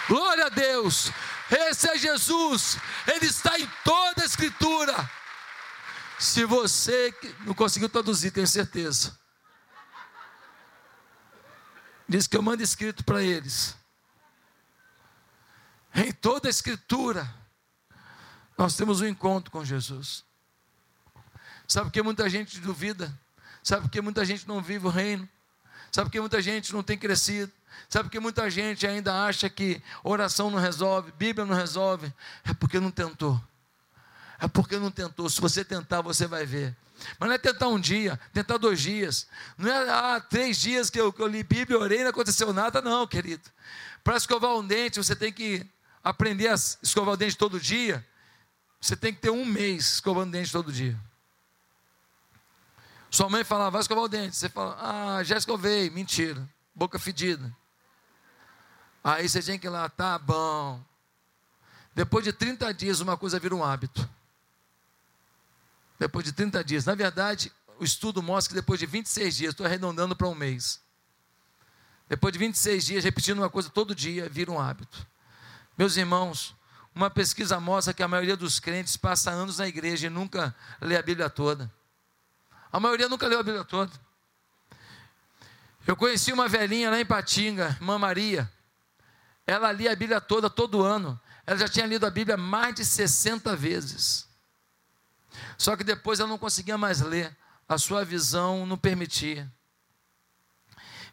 [0.09, 1.13] Glória a Deus.
[1.51, 2.79] Esse é Jesus.
[3.07, 5.11] Ele está em toda a Escritura.
[6.19, 7.15] Se você
[7.47, 9.17] não conseguiu traduzir, tenho certeza.
[12.09, 13.78] Diz que eu mando escrito para eles.
[15.95, 17.29] Em toda a escritura,
[18.57, 20.25] nós temos um encontro com Jesus.
[21.67, 23.13] Sabe por que muita gente duvida?
[23.63, 25.29] Sabe por que muita gente não vive o reino?
[25.93, 27.53] Sabe por que muita gente não tem crescido?
[27.89, 32.13] Sabe por que muita gente ainda acha que oração não resolve, Bíblia não resolve?
[32.45, 33.41] É porque não tentou.
[34.41, 35.29] É porque não tentou.
[35.29, 36.77] Se você tentar, você vai ver.
[37.19, 39.27] Mas não é tentar um dia, tentar dois dias.
[39.57, 42.83] Não é ah, três dias que eu, que eu li Bíblia, orei, não aconteceu nada,
[42.83, 43.43] não, querido.
[44.03, 45.67] Para escovar um dente, você tem que
[46.09, 48.07] aprender a escovar o dente todo dia.
[48.81, 50.99] Você tem que ter um mês escovando o dente todo dia.
[53.11, 54.35] Sua mãe falava, vai escovar o dente.
[54.35, 55.91] Você fala, ah, já escovei.
[55.91, 56.49] Mentira.
[56.75, 57.55] Boca fedida.
[59.05, 60.83] Aí você tinha que ir lá, tá bom.
[61.95, 64.09] Depois de 30 dias, uma coisa vira um hábito.
[65.99, 66.87] Depois de 30 dias.
[66.87, 70.81] Na verdade, o estudo mostra que depois de 26 dias, estou arredondando para um mês.
[72.09, 75.07] Depois de 26 dias, repetindo uma coisa todo dia, vira um hábito.
[75.79, 76.57] Meus irmãos,
[76.93, 80.97] uma pesquisa mostra que a maioria dos crentes passa anos na igreja e nunca lê
[80.97, 81.73] a Bíblia toda.
[82.73, 83.93] A maioria nunca leu a Bíblia toda.
[85.87, 88.51] Eu conheci uma velhinha lá em Patinga, irmã Maria.
[89.47, 91.19] Ela lia a Bíblia toda, todo ano.
[91.47, 94.29] Ela já tinha lido a Bíblia mais de 60 vezes.
[95.57, 97.35] Só que depois ela não conseguia mais ler.
[97.69, 99.49] A sua visão não permitia.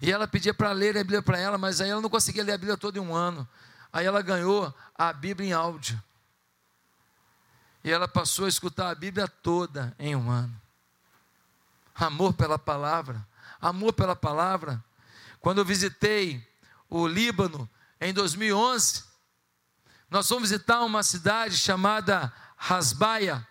[0.02, 2.54] E ela pedia para ler a Bíblia para ela, mas aí ela não conseguia ler
[2.54, 3.48] a Bíblia toda em um ano.
[3.96, 6.04] Aí ela ganhou a Bíblia em áudio.
[7.82, 10.62] E ela passou a escutar a Bíblia toda em um ano
[11.96, 13.26] amor pela palavra,
[13.62, 14.84] amor pela palavra.
[15.40, 16.46] Quando eu visitei
[16.90, 17.70] o Líbano
[18.02, 19.06] em 2011,
[20.10, 23.48] nós fomos visitar uma cidade chamada Rasbaia.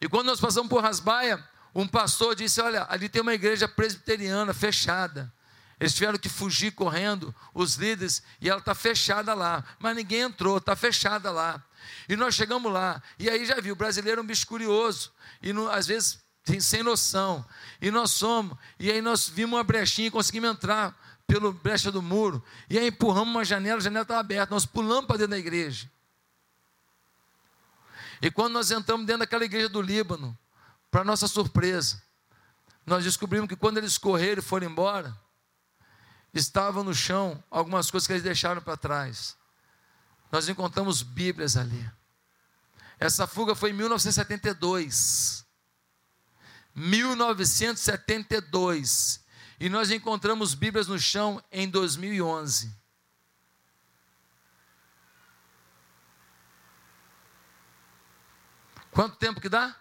[0.00, 1.42] E quando nós passamos por Rasbaia,
[1.74, 5.32] um pastor disse: Olha, ali tem uma igreja presbiteriana fechada.
[5.80, 9.64] Eles tiveram que fugir correndo, os líderes, e ela está fechada lá.
[9.78, 11.62] Mas ninguém entrou, está fechada lá.
[12.08, 15.12] E nós chegamos lá, e aí já viu, o brasileiro é um bicho curioso.
[15.40, 16.18] E no, às vezes
[16.60, 17.44] sem noção.
[17.80, 18.56] E nós somos.
[18.78, 22.42] E aí nós vimos uma brechinha e conseguimos entrar pela brecha do muro.
[22.70, 24.54] E aí empurramos uma janela, a janela estava aberta.
[24.54, 25.90] Nós pulamos para dentro da igreja.
[28.22, 30.36] E quando nós entramos dentro daquela igreja do Líbano,
[30.90, 32.02] para nossa surpresa,
[32.86, 35.14] nós descobrimos que quando eles correram e foram embora,
[36.34, 39.36] estavam no chão algumas coisas que eles deixaram para trás.
[40.30, 41.90] Nós encontramos Bíblias ali.
[42.98, 45.46] Essa fuga foi em 1972.
[46.74, 49.24] 1972.
[49.60, 52.74] E nós encontramos Bíblias no chão em 2011.
[58.90, 59.74] Quanto tempo que dá?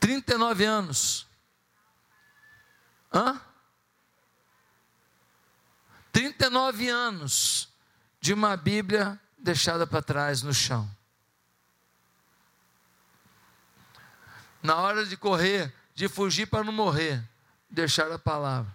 [0.00, 1.25] 39 anos.
[3.16, 3.40] Hã?
[6.12, 7.68] 39 anos
[8.20, 10.96] de uma Bíblia deixada para trás no chão.
[14.66, 17.22] na hora de correr, de fugir para não morrer,
[17.70, 18.74] deixar a palavra.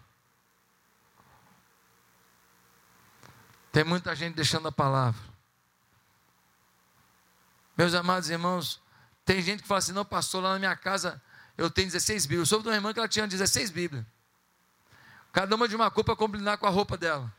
[3.71, 5.21] Tem muita gente deixando a palavra.
[7.77, 8.81] Meus amados irmãos,
[9.25, 11.21] tem gente que fala assim: não, pastor, lá na minha casa
[11.57, 12.39] eu tenho 16 Bíblias.
[12.39, 14.05] Eu soube de uma irmã que ela tinha 16 Bíblias.
[15.31, 17.33] Cada uma de uma cor para combinar com a roupa dela.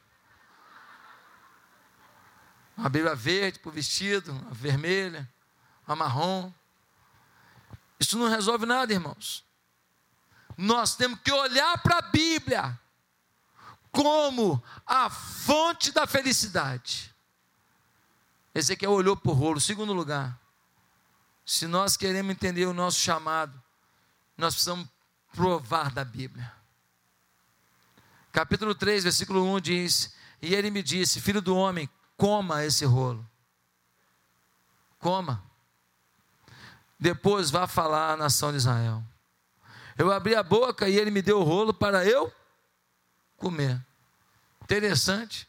[2.76, 5.28] Uma Bíblia verde para o vestido, uma vermelha,
[5.87, 6.52] uma marrom.
[8.00, 9.44] Isso não resolve nada, irmãos.
[10.57, 12.78] Nós temos que olhar para a Bíblia
[13.90, 17.14] como a fonte da felicidade.
[18.55, 19.61] Ezequiel olhou para o rolo.
[19.61, 20.38] Segundo lugar,
[21.44, 23.61] se nós queremos entender o nosso chamado,
[24.37, 24.88] nós precisamos
[25.33, 26.62] provar da Bíblia.
[28.33, 33.25] Capítulo 3, versículo 1 diz: E ele me disse: Filho do homem, coma esse rolo.
[34.99, 35.53] Coma
[37.03, 39.03] depois vá falar à nação de Israel.
[39.99, 42.33] Eu abri a boca e ele me deu o rolo para eu
[43.37, 43.85] comer.
[44.62, 45.49] Interessante.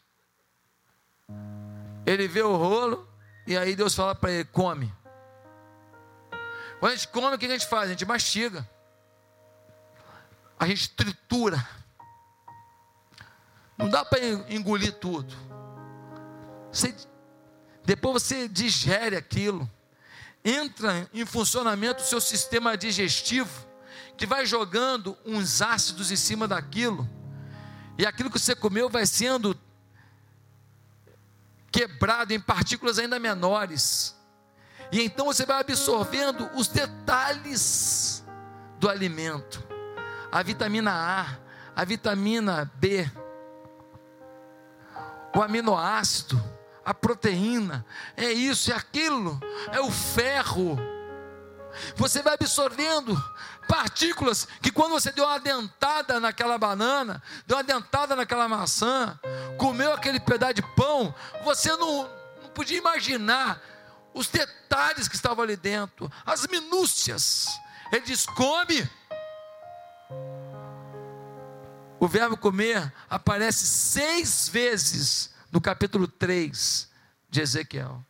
[2.04, 3.08] Ele vê o rolo
[3.46, 4.92] e aí Deus fala para ele: come.
[6.80, 7.84] Quando a gente come, o que a gente faz?
[7.84, 8.68] A gente mastiga.
[10.58, 11.64] A gente tritura.
[13.84, 14.18] Não dá para
[14.48, 15.36] engolir tudo.
[16.72, 16.94] Você,
[17.84, 19.70] depois você digere aquilo
[20.42, 23.66] entra em funcionamento o seu sistema digestivo,
[24.16, 27.06] que vai jogando uns ácidos em cima daquilo,
[27.98, 29.54] e aquilo que você comeu vai sendo
[31.70, 34.16] quebrado em partículas ainda menores.
[34.90, 38.24] E então você vai absorvendo os detalhes
[38.80, 39.62] do alimento,
[40.32, 41.38] a vitamina A,
[41.76, 43.10] a vitamina B,
[45.34, 46.42] o aminoácido,
[46.84, 47.84] a proteína,
[48.16, 49.40] é isso, é aquilo,
[49.72, 50.78] é o ferro.
[51.96, 53.16] Você vai absorvendo
[53.66, 59.18] partículas que quando você deu uma dentada naquela banana, deu uma dentada naquela maçã,
[59.58, 62.08] comeu aquele pedaço de pão, você não,
[62.42, 63.60] não podia imaginar
[64.12, 67.48] os detalhes que estavam ali dentro, as minúcias.
[67.90, 68.88] Ele diz: come.
[72.04, 76.86] O verbo comer aparece seis vezes no capítulo 3
[77.30, 78.04] de Ezequiel.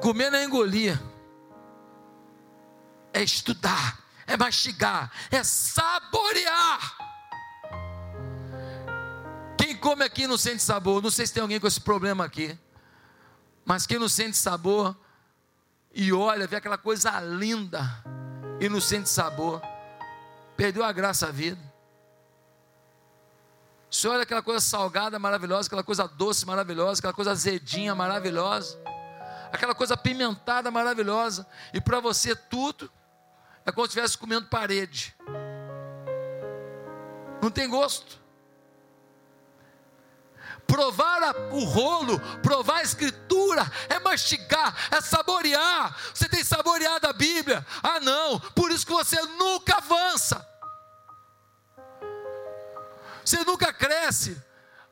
[0.00, 0.98] Comer não é engolir
[3.12, 6.96] é estudar, é mastigar, é saborear.
[9.58, 12.58] Quem come aqui não sente sabor, não sei se tem alguém com esse problema aqui,
[13.62, 14.96] mas quem não sente sabor
[15.92, 18.02] e olha, vê aquela coisa linda
[18.58, 19.60] e não sente sabor,
[20.56, 21.69] perdeu a graça à vida.
[23.90, 28.80] Você olha aquela coisa salgada, maravilhosa, aquela coisa doce, maravilhosa, aquela coisa azedinha, maravilhosa,
[29.52, 32.90] aquela coisa pimentada, maravilhosa, e para você tudo
[33.66, 35.16] é como se estivesse comendo parede.
[37.42, 38.20] Não tem gosto.
[40.66, 45.96] Provar o rolo, provar a escritura, é mastigar, é saborear.
[46.14, 47.66] Você tem saboreado a Bíblia?
[47.82, 50.48] Ah, não, por isso que você nunca avança.
[53.24, 54.36] Você nunca cresce.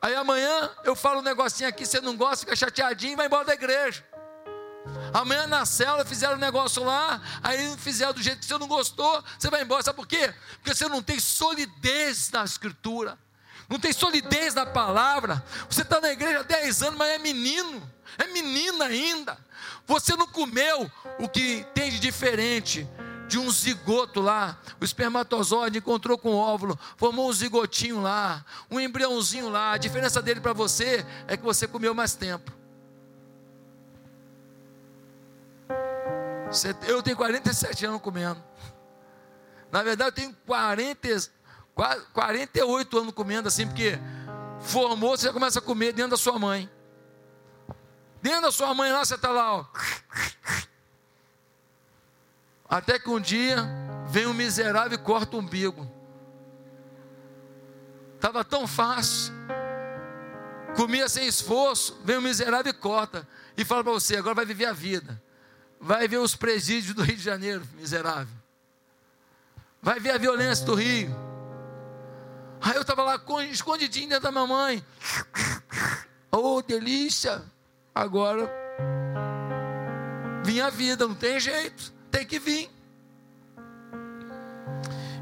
[0.01, 3.45] Aí amanhã eu falo um negocinho aqui, você não gosta, fica chateadinho e vai embora
[3.45, 4.03] da igreja.
[5.13, 9.23] Amanhã na célula fizeram um negócio lá, aí fizeram do jeito que você não gostou,
[9.37, 9.83] você vai embora.
[9.83, 10.33] Sabe por quê?
[10.53, 13.17] Porque você não tem solidez na escritura,
[13.67, 15.43] não tem solidez na palavra.
[15.69, 19.37] Você está na igreja há 10 anos, mas é menino, é menina ainda.
[19.85, 20.89] Você não comeu
[21.19, 22.87] o que tem de diferente
[23.29, 28.79] de um zigoto lá, o espermatozoide encontrou com o óvulo, formou um zigotinho lá, um
[28.79, 29.73] embriãozinho lá.
[29.73, 32.51] A diferença dele para você é que você comeu mais tempo.
[36.87, 38.43] Eu tenho 47 anos comendo.
[39.71, 41.31] Na verdade, eu tenho 40,
[42.11, 43.99] 48 anos comendo assim, porque
[44.59, 46.67] formou, você já começa a comer dentro da sua mãe.
[48.23, 49.65] Dentro da sua mãe lá, você está lá, ó.
[52.69, 53.67] Até que um dia
[54.07, 55.89] vem um miserável e corta o umbigo.
[58.15, 59.33] Estava tão fácil.
[60.75, 63.27] Comia sem esforço, vem um miserável e corta.
[63.57, 65.21] E fala para você, agora vai viver a vida.
[65.79, 68.33] Vai ver os presídios do Rio de Janeiro, miserável.
[69.81, 71.15] Vai ver a violência do Rio.
[72.61, 74.85] Aí eu estava lá escondidinho dentro da mamãe.
[76.31, 77.41] Oh, delícia!
[77.95, 78.49] Agora
[80.43, 82.69] vinha a vida, não tem jeito, tem que vir.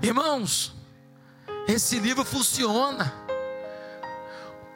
[0.02, 0.74] Irmãos,
[1.68, 3.14] esse livro funciona.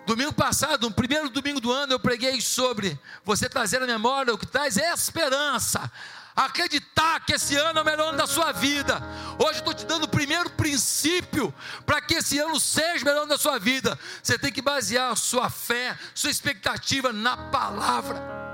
[0.06, 4.38] Domingo passado, no primeiro domingo do ano, eu preguei sobre você trazer à memória o
[4.38, 5.90] que traz esperança.
[6.36, 9.02] Acreditar que esse ano é o melhor ano da sua vida.
[9.38, 11.54] Hoje estou te dando o primeiro princípio
[11.86, 13.98] para que esse ano seja o melhor ano da sua vida.
[14.24, 18.51] Você tem que basear sua fé, sua expectativa na palavra.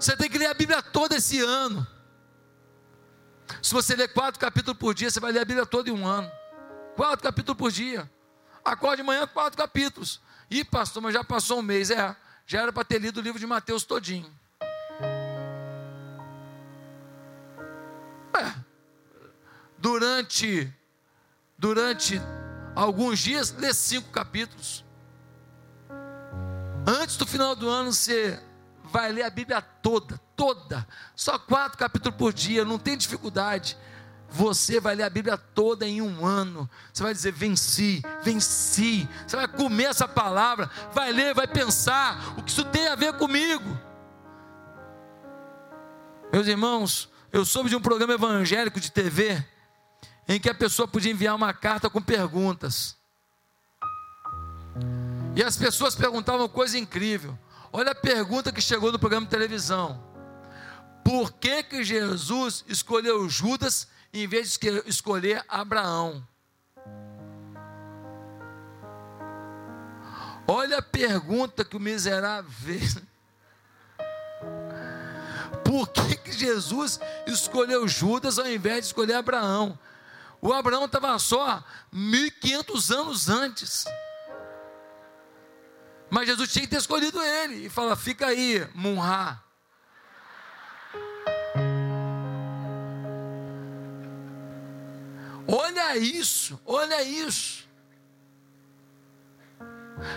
[0.00, 1.86] Você tem que ler a Bíblia toda esse ano.
[3.62, 6.06] Se você ler quatro capítulos por dia, você vai ler a Bíblia toda em um
[6.06, 6.30] ano.
[6.96, 8.10] Quatro capítulos por dia.
[8.64, 10.18] Acorde de manhã, quatro capítulos.
[10.50, 11.90] E pastor, mas já passou um mês.
[11.90, 14.34] É, já era para ter lido o livro de Mateus todinho.
[18.32, 18.54] É,
[19.76, 20.72] durante,
[21.58, 22.18] durante
[22.74, 24.82] alguns dias, lê cinco capítulos.
[26.86, 28.42] Antes do final do ano, você
[28.92, 30.86] vai ler a Bíblia toda, toda.
[31.14, 33.76] Só quatro capítulos por dia, não tem dificuldade.
[34.28, 36.70] Você vai ler a Bíblia toda em um ano.
[36.92, 39.08] Você vai dizer: venci, venci.
[39.26, 43.14] Você vai comer essa palavra, vai ler, vai pensar o que isso tem a ver
[43.14, 43.78] comigo.
[46.32, 49.44] Meus irmãos, eu soube de um programa evangélico de TV
[50.28, 52.96] em que a pessoa podia enviar uma carta com perguntas.
[55.34, 57.36] E as pessoas perguntavam coisa incrível.
[57.72, 60.02] Olha a pergunta que chegou no programa de televisão.
[61.04, 66.26] Por que que Jesus escolheu Judas em vez de escolher Abraão.
[70.46, 72.98] Olha a pergunta que o miserável fez.
[75.64, 79.78] Por que, que Jesus escolheu Judas ao invés de escolher Abraão?
[80.42, 81.62] O Abraão estava só
[81.92, 83.84] 1500 anos antes.
[86.10, 89.42] Mas Jesus tinha que ter escolhido ele e fala: fica aí, Munhá.
[95.96, 97.68] isso, olha isso.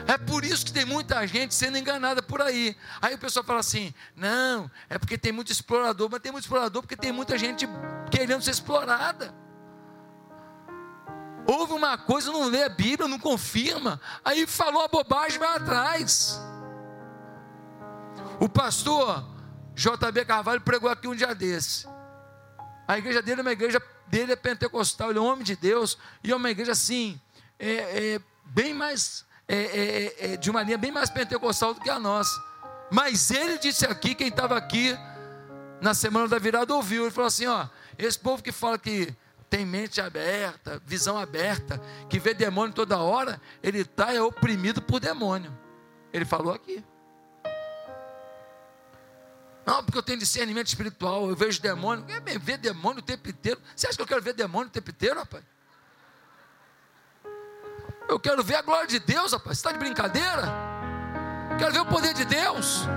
[0.07, 2.75] É por isso que tem muita gente sendo enganada por aí.
[3.01, 6.81] Aí o pessoal fala assim: não, é porque tem muito explorador, mas tem muito explorador
[6.81, 7.67] porque tem muita gente
[8.09, 9.42] querendo ser explorada.
[11.45, 16.39] Ouve uma coisa, não lê a Bíblia, não confirma, aí falou a bobagem, vai atrás.
[18.39, 19.25] O pastor
[19.75, 21.87] JB Carvalho pregou aqui um dia desse.
[22.87, 25.97] A igreja dele é uma igreja dele é pentecostal, ele é um homem de Deus,
[26.23, 27.19] e é uma igreja assim,
[27.57, 31.81] é, é bem mais é, é, é, é, de uma linha bem mais pentecostal do
[31.81, 32.31] que a nossa.
[32.91, 34.97] Mas ele disse aqui, quem estava aqui
[35.81, 37.67] na semana da virada ouviu, ele falou assim: ó,
[37.97, 39.13] esse povo que fala que
[39.53, 41.79] tem mente aberta, visão aberta,
[42.09, 45.55] que vê demônio toda hora, ele está é oprimido por demônio.
[46.11, 46.83] Ele falou aqui.
[49.63, 52.03] Não, porque eu tenho discernimento espiritual, eu vejo demônio.
[52.09, 53.61] É, ver demônio o tempo inteiro.
[53.75, 55.43] Você acha que eu quero ver demônio o tempo inteiro, rapaz?
[58.09, 59.59] Eu quero ver a glória de Deus, rapaz.
[59.59, 60.51] Você está de brincadeira?
[61.59, 62.87] Quero ver o poder de Deus.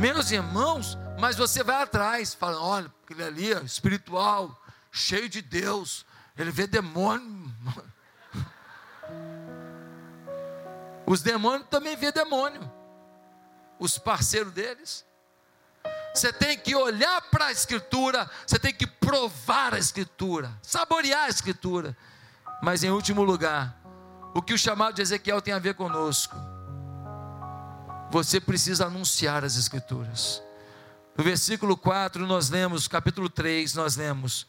[0.00, 4.61] Meus irmãos, mas você vai atrás, fala: olha, aquele ali é espiritual,
[4.92, 6.06] cheio de Deus.
[6.36, 7.50] Ele vê demônio.
[11.06, 12.70] Os demônios também vê demônio.
[13.78, 15.04] Os parceiros deles.
[16.14, 21.28] Você tem que olhar para a Escritura, você tem que provar a Escritura, saborear a
[21.28, 21.96] Escritura.
[22.62, 23.80] Mas em último lugar,
[24.34, 26.36] o que o chamado de Ezequiel tem a ver conosco?
[28.10, 30.42] Você precisa anunciar as Escrituras.
[31.16, 34.46] No versículo 4, nós lemos, capítulo 3, nós lemos: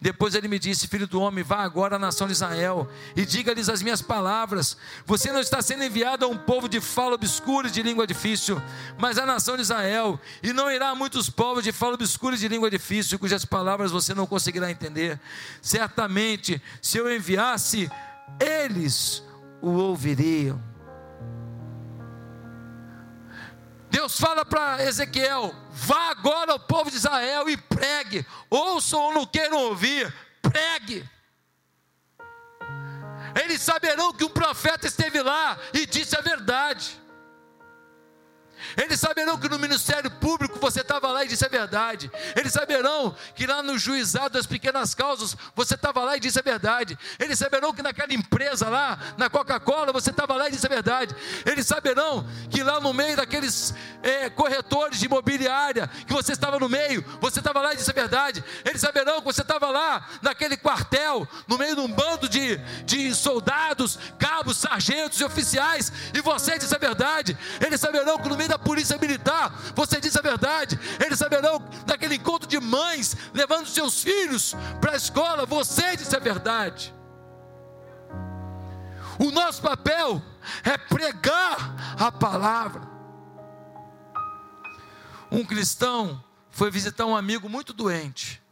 [0.00, 3.68] depois ele me disse: Filho do homem, vá agora à nação de Israel e diga-lhes
[3.68, 4.76] as minhas palavras.
[5.06, 8.60] Você não está sendo enviado a um povo de fala obscura e de língua difícil,
[8.98, 10.20] mas à nação de Israel.
[10.42, 13.90] E não irá a muitos povos de fala obscura e de língua difícil, cujas palavras
[13.90, 15.18] você não conseguirá entender.
[15.62, 17.90] Certamente, se eu enviasse,
[18.38, 19.22] eles
[19.62, 20.75] o ouviriam.
[24.06, 28.24] Deus fala para Ezequiel: vá agora ao povo de Israel e pregue.
[28.48, 31.04] Ouçam ou não queiram ouvir, pregue.
[33.42, 37.00] Eles saberão que um profeta esteve lá e disse a verdade.
[38.76, 42.10] Eles saberão que no Ministério Público você estava lá e disse a verdade.
[42.34, 46.42] Eles saberão que lá no juizado das pequenas causas você estava lá e disse a
[46.42, 46.98] verdade.
[47.18, 51.16] Eles saberão que naquela empresa lá, na Coca-Cola, você estava lá e disse a verdade.
[51.46, 56.68] Eles saberão que lá no meio daqueles é, corretores de imobiliária, que você estava no
[56.68, 58.44] meio, você estava lá e disse a verdade.
[58.64, 63.14] Eles saberão que você estava lá naquele quartel, no meio de um bando de, de
[63.14, 67.36] soldados, cabos, sargentos e oficiais, e você disse a verdade.
[67.64, 70.78] Eles saberão que no meio da polícia militar, você disse a verdade.
[71.04, 76.18] Eles saberão daquele encontro de mães levando seus filhos para a escola, você disse a
[76.18, 76.92] verdade.
[79.18, 80.20] O nosso papel
[80.64, 82.82] é pregar a palavra.
[85.30, 88.42] Um cristão foi visitar um amigo muito doente.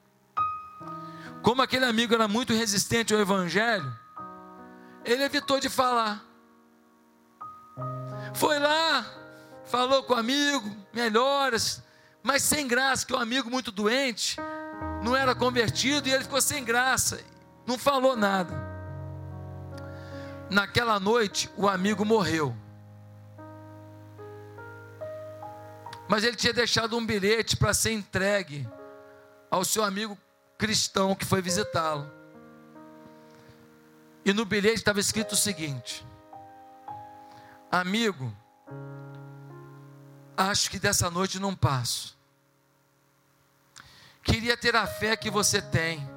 [1.42, 3.92] Como aquele amigo era muito resistente ao evangelho,
[5.04, 6.24] ele evitou de falar.
[8.32, 9.04] Foi lá,
[9.64, 11.82] falou com o amigo, melhoras,
[12.22, 14.36] mas sem graça, que o um amigo muito doente,
[15.02, 17.20] não era convertido e ele ficou sem graça,
[17.66, 18.54] não falou nada.
[20.50, 22.54] Naquela noite, o amigo morreu.
[26.08, 28.68] Mas ele tinha deixado um bilhete para ser entregue
[29.50, 30.16] ao seu amigo
[30.58, 32.10] cristão que foi visitá-lo.
[34.24, 36.06] E no bilhete estava escrito o seguinte:
[37.70, 38.32] Amigo,
[40.36, 42.16] acho que dessa noite não passo.
[44.22, 46.08] Queria ter a fé que você tem.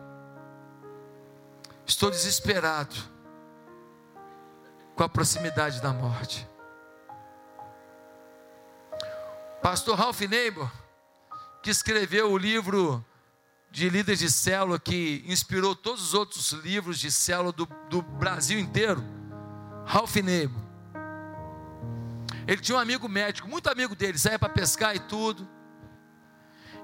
[1.86, 2.96] Estou desesperado
[4.96, 6.48] com a proximidade da morte.
[9.62, 10.72] Pastor Ralph Neighbor,
[11.62, 13.06] que escreveu o livro
[13.70, 18.58] de líderes de célula, que inspirou todos os outros livros de célula do, do Brasil
[18.58, 19.04] inteiro,
[19.86, 20.62] Ralph Neighbor,
[22.48, 25.48] ele tinha um amigo médico, muito amigo dele, saía para pescar e tudo.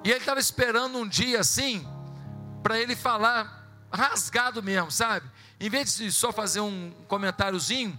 [0.03, 1.88] E ele estava esperando um dia assim,
[2.61, 5.26] para ele falar rasgado mesmo, sabe?
[5.59, 7.97] Em vez de só fazer um comentáriozinho,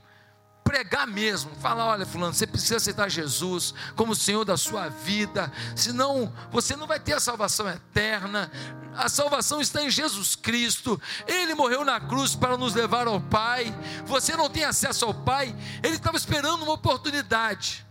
[0.65, 6.33] pregar mesmo, falar: olha, Fulano, você precisa aceitar Jesus como Senhor da sua vida, senão
[6.51, 8.51] você não vai ter a salvação eterna.
[8.97, 13.75] A salvação está em Jesus Cristo, Ele morreu na cruz para nos levar ao Pai.
[14.07, 17.85] Você não tem acesso ao Pai, Ele estava esperando uma oportunidade.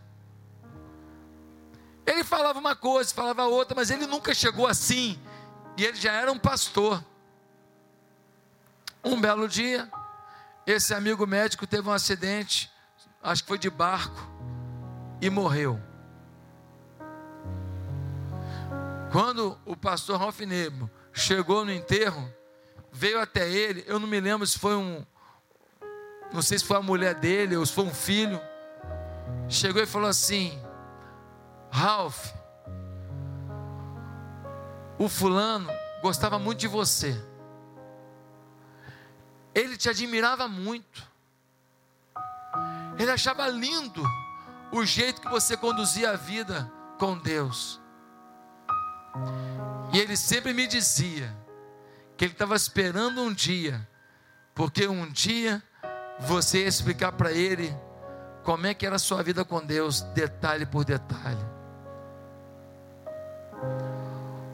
[2.06, 5.18] Ele falava uma coisa, falava outra, mas ele nunca chegou assim,
[5.78, 7.04] e ele já era um pastor.
[9.04, 9.90] Um belo dia,
[10.66, 12.72] esse amigo médico teve um acidente,
[13.22, 14.30] acho que foi de barco,
[15.22, 15.80] e morreu.
[19.12, 22.28] Quando o pastor Ralph Nebo chegou no enterro,
[22.92, 25.06] veio até ele, eu não me lembro se foi um,
[26.34, 28.42] não sei se foi a mulher dele ou se foi um filho,
[29.48, 30.60] chegou e falou assim:
[31.70, 32.32] Ralph,
[34.98, 35.70] o fulano
[36.02, 37.24] gostava muito de você,
[39.54, 41.08] ele te admirava muito,
[42.98, 44.04] ele achava lindo
[44.72, 47.80] o jeito que você conduzia a vida com Deus,
[49.94, 51.36] e ele sempre me dizia
[52.18, 53.88] que ele estava esperando um dia,
[54.56, 55.62] porque um dia
[56.20, 57.76] você ia explicar para ele
[58.44, 61.54] como é que era a sua vida com Deus, detalhe por detalhe.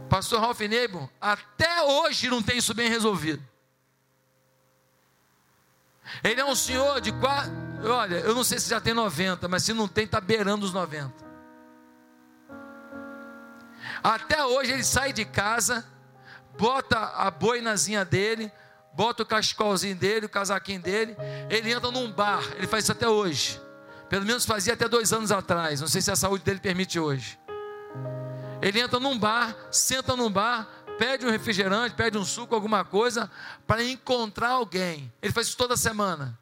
[0.09, 3.43] Pastor Ralph Nebo, até hoje não tem isso bem resolvido.
[6.24, 7.51] Ele é um senhor de quase,
[7.84, 10.74] olha, eu não sei se já tem 90, mas se não tem, está beirando os
[10.74, 11.14] 90.
[14.03, 15.86] Até hoje ele sai de casa,
[16.57, 18.51] bota a boinazinha dele,
[18.93, 21.16] bota o cachecolzinho dele, o casaquinho dele,
[21.49, 23.62] ele entra num bar, ele faz isso até hoje.
[24.10, 27.39] Pelo menos fazia até dois anos atrás, não sei se a saúde dele permite hoje.
[28.62, 30.68] Ele entra num bar, senta num bar,
[30.99, 33.31] pede um refrigerante, pede um suco, alguma coisa,
[33.65, 35.11] para encontrar alguém.
[35.21, 36.37] Ele faz isso toda semana.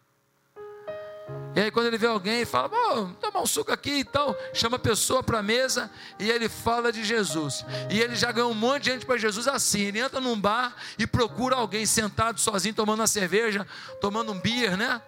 [1.55, 4.35] E aí, quando ele vê alguém, ele fala: Vou tomar um suco aqui e tal.
[4.53, 7.63] Chama a pessoa para a mesa e ele fala de Jesus.
[7.89, 9.81] E ele já ganhou um monte de gente para Jesus assim.
[9.81, 13.65] Ele entra num bar e procura alguém sentado sozinho, tomando uma cerveja,
[14.01, 15.01] tomando um beer, né?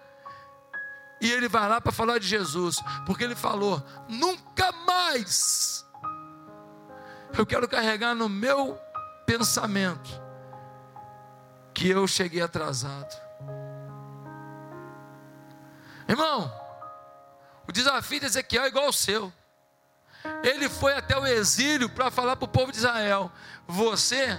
[1.20, 2.76] E ele vai lá para falar de Jesus,
[3.06, 5.84] porque ele falou: Nunca mais
[7.36, 8.78] eu quero carregar no meu
[9.30, 10.10] pensamento
[11.72, 13.14] que eu cheguei atrasado.
[16.08, 16.52] Irmão,
[17.68, 19.32] o desafio de Ezequiel é igual ao seu.
[20.42, 23.30] Ele foi até o exílio para falar para o povo de Israel.
[23.68, 24.36] Você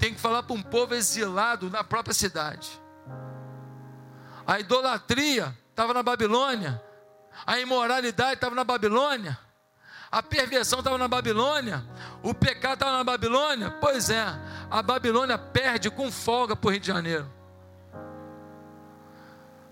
[0.00, 2.68] tem que falar para um povo exilado na própria cidade.
[4.44, 6.82] A idolatria estava na Babilônia,
[7.46, 9.38] a imoralidade estava na Babilônia,
[10.14, 11.84] a perversão estava na Babilônia,
[12.22, 13.68] o pecado estava na Babilônia.
[13.68, 14.24] Pois é,
[14.70, 17.28] a Babilônia perde com folga para o Rio de Janeiro.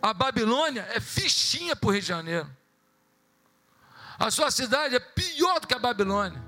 [0.03, 2.51] A Babilônia é fichinha para o Rio de Janeiro.
[4.18, 6.43] A sua cidade é pior do que a Babilônia.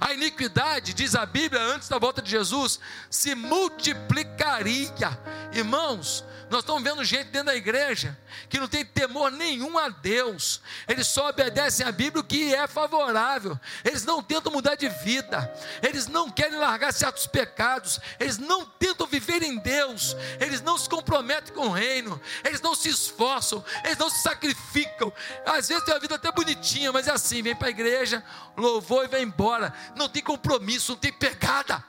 [0.00, 2.78] A iniquidade, diz a Bíblia, antes da volta de Jesus,
[3.10, 5.18] se multiplicaria.
[5.52, 8.16] Irmãos, nós estamos vendo gente dentro da igreja
[8.48, 12.66] que não tem temor nenhum a Deus, eles só obedecem a Bíblia o que é
[12.66, 15.50] favorável, eles não tentam mudar de vida,
[15.82, 20.88] eles não querem largar certos pecados, eles não tentam viver em Deus, eles não se
[20.90, 25.10] comprometem com o reino, eles não se esforçam, eles não se sacrificam.
[25.46, 28.22] Às vezes tem uma vida até bonitinha, mas é assim: vem para a igreja,
[28.56, 31.84] louvou e vai embora, não tem compromisso, não tem pegada.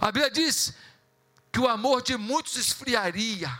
[0.00, 0.74] A Bíblia diz
[1.52, 3.50] que o amor de muitos esfriaria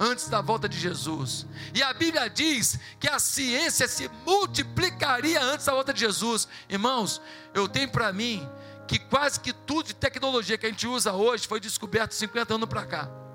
[0.00, 1.46] antes da volta de Jesus.
[1.74, 6.48] E a Bíblia diz que a ciência se multiplicaria antes da volta de Jesus.
[6.68, 7.20] Irmãos,
[7.54, 8.48] eu tenho para mim
[8.86, 12.68] que quase que tudo de tecnologia que a gente usa hoje foi descoberto 50 anos
[12.68, 13.25] para cá.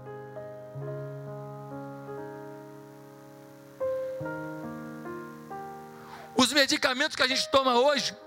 [6.41, 8.17] Os medicamentos que a gente toma hoje,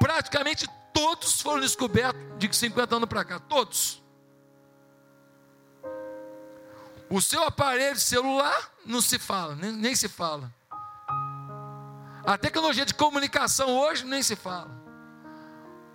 [0.00, 4.02] praticamente todos foram descobertos de 50 anos para cá, todos.
[7.08, 10.52] O seu aparelho celular não se fala, nem, nem se fala.
[12.26, 14.68] A tecnologia de comunicação hoje nem se fala.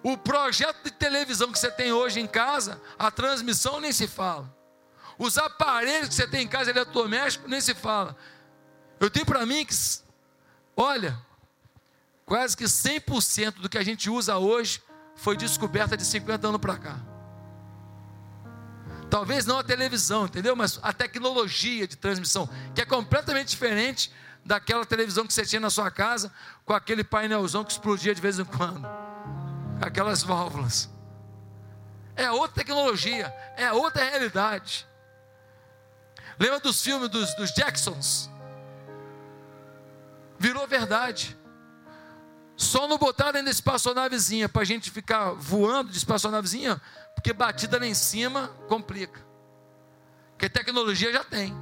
[0.02, 4.50] O projeto de televisão que você tem hoje em casa, a transmissão nem se fala.
[5.20, 8.16] Os aparelhos que você tem em casa eletrodomésticos nem se fala.
[9.02, 9.76] Eu tenho para mim que,
[10.76, 11.18] olha,
[12.26, 14.82] quase que 100% do que a gente usa hoje
[15.16, 17.00] foi descoberta de 50 anos para cá.
[19.10, 20.56] Talvez não a televisão, entendeu?
[20.56, 24.12] Mas a tecnologia de transmissão, que é completamente diferente
[24.44, 26.32] daquela televisão que você tinha na sua casa,
[26.66, 28.88] com aquele painelzão que explodia de vez em quando,
[29.82, 30.90] aquelas válvulas.
[32.16, 34.88] É outra tecnologia, é outra realidade.
[36.40, 38.30] Lembra dos filmes dos, dos Jacksons?
[40.38, 41.38] Virou verdade.
[42.58, 46.82] Só não botaram ainda espaçonavezinha para a gente ficar voando de espaçonavezinha,
[47.14, 49.20] porque batida lá em cima complica.
[50.32, 51.54] Porque tecnologia já tem.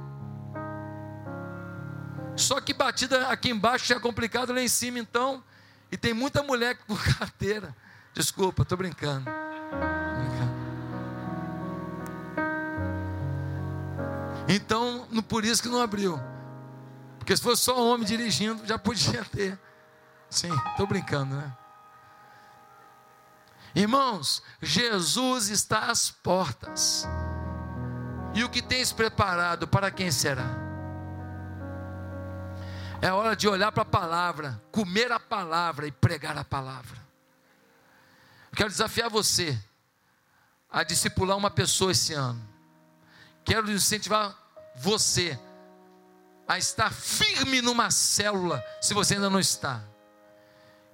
[2.36, 5.42] Só que batida aqui embaixo já é complicado lá em cima, então.
[5.90, 7.74] E tem muita mulher com carteira.
[8.12, 9.24] Desculpa, estou brincando.
[9.24, 10.54] brincando.
[14.48, 16.20] Então, por isso que não abriu.
[17.24, 19.58] Porque se fosse só um homem dirigindo, já podia ter.
[20.28, 21.56] Sim, estou brincando, né?
[23.74, 27.08] Irmãos, Jesus está às portas.
[28.34, 30.44] E o que tens preparado para quem será?
[33.00, 36.98] É hora de olhar para a palavra, comer a palavra e pregar a palavra.
[38.54, 39.58] quero desafiar você
[40.70, 42.46] a discipular uma pessoa esse ano.
[43.46, 44.36] Quero incentivar
[44.76, 45.40] você
[46.46, 49.82] a estar firme numa célula, se você ainda não está.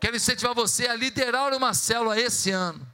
[0.00, 2.86] Quero incentivar você a liderar uma célula esse ano.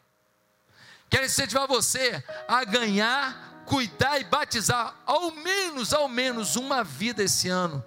[1.09, 7.49] Quero incentivar você a ganhar, cuidar e batizar ao menos, ao menos uma vida esse
[7.49, 7.85] ano.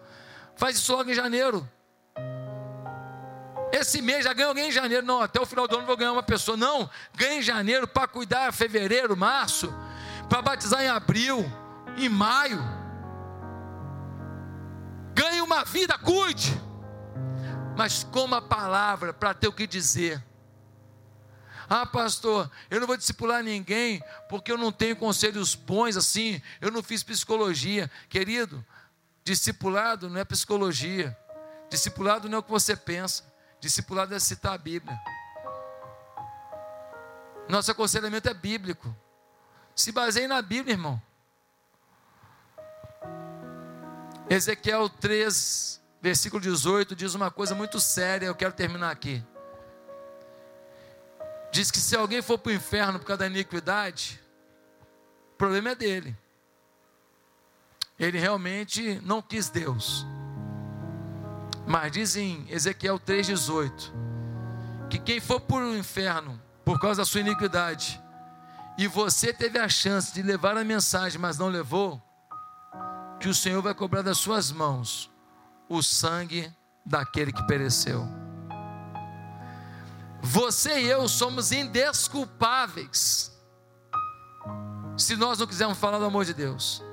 [0.55, 1.69] Faz isso logo em janeiro.
[3.71, 5.05] Esse mês já ganha alguém em janeiro.
[5.05, 6.55] Não, até o final do ano vou ganhar uma pessoa.
[6.55, 9.73] Não, ganha em janeiro para cuidar fevereiro, março,
[10.29, 11.45] para batizar em abril,
[11.97, 12.78] em maio.
[15.49, 16.53] Uma vida, cuide.
[17.75, 20.23] Mas coma a palavra para ter o que dizer.
[21.67, 26.69] Ah, pastor, eu não vou discipular ninguém porque eu não tenho conselhos bons assim, eu
[26.69, 27.89] não fiz psicologia.
[28.09, 28.63] Querido,
[29.23, 31.17] discipulado não é psicologia.
[31.67, 33.23] Discipulado não é o que você pensa.
[33.59, 34.95] Discipulado é citar a Bíblia.
[37.49, 38.95] Nosso aconselhamento é bíblico.
[39.75, 41.01] Se baseie na Bíblia, irmão.
[44.29, 49.23] Ezequiel 3, versículo 18, diz uma coisa muito séria, eu quero terminar aqui.
[51.51, 54.21] Diz que se alguém for para o inferno por causa da iniquidade,
[55.33, 56.15] o problema é dele.
[57.97, 60.05] Ele realmente não quis Deus.
[61.65, 63.91] Mas diz em Ezequiel 3,18:
[64.91, 67.99] que quem for para o inferno por causa da sua iniquidade,
[68.77, 71.99] e você teve a chance de levar a mensagem, mas não levou,
[73.19, 75.11] que o Senhor vai cobrar das suas mãos
[75.67, 76.51] o sangue
[76.85, 78.07] daquele que pereceu.
[80.21, 83.31] Você e eu somos indesculpáveis
[84.97, 86.83] se nós não quisermos falar do amor de Deus.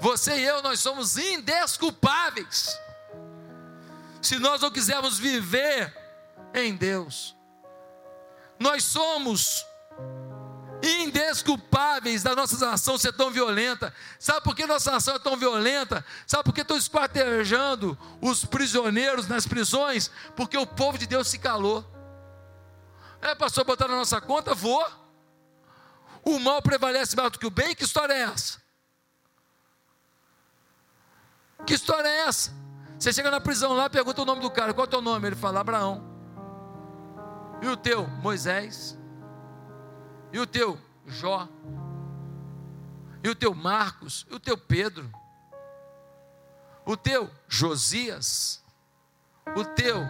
[0.00, 2.78] Você e eu, nós somos indesculpáveis
[4.20, 5.94] se nós não quisermos viver
[6.54, 7.36] em Deus.
[8.58, 9.64] Nós somos
[10.84, 13.94] indesculpáveis da nossa nação ser tão violenta.
[14.18, 16.04] Sabe por que nossa nação é tão violenta?
[16.26, 20.10] Sabe por que estão esquartejando os prisioneiros nas prisões?
[20.36, 21.84] Porque o povo de Deus se calou.
[23.22, 24.54] É, pastor, botar na nossa conta?
[24.54, 24.86] Vou.
[26.22, 27.74] O mal prevalece mais do que o bem?
[27.74, 28.62] Que história é essa?
[31.66, 32.52] Que história é essa?
[32.98, 35.28] Você chega na prisão lá, pergunta o nome do cara, qual é o teu nome?
[35.28, 36.04] Ele fala, Abraão.
[37.62, 38.06] E o teu?
[38.06, 38.98] Moisés.
[40.34, 40.76] E o teu
[41.06, 41.48] Jó?
[43.22, 44.26] E o teu Marcos?
[44.28, 45.08] E o teu Pedro?
[46.84, 48.60] O teu Josias?
[49.56, 50.04] O teu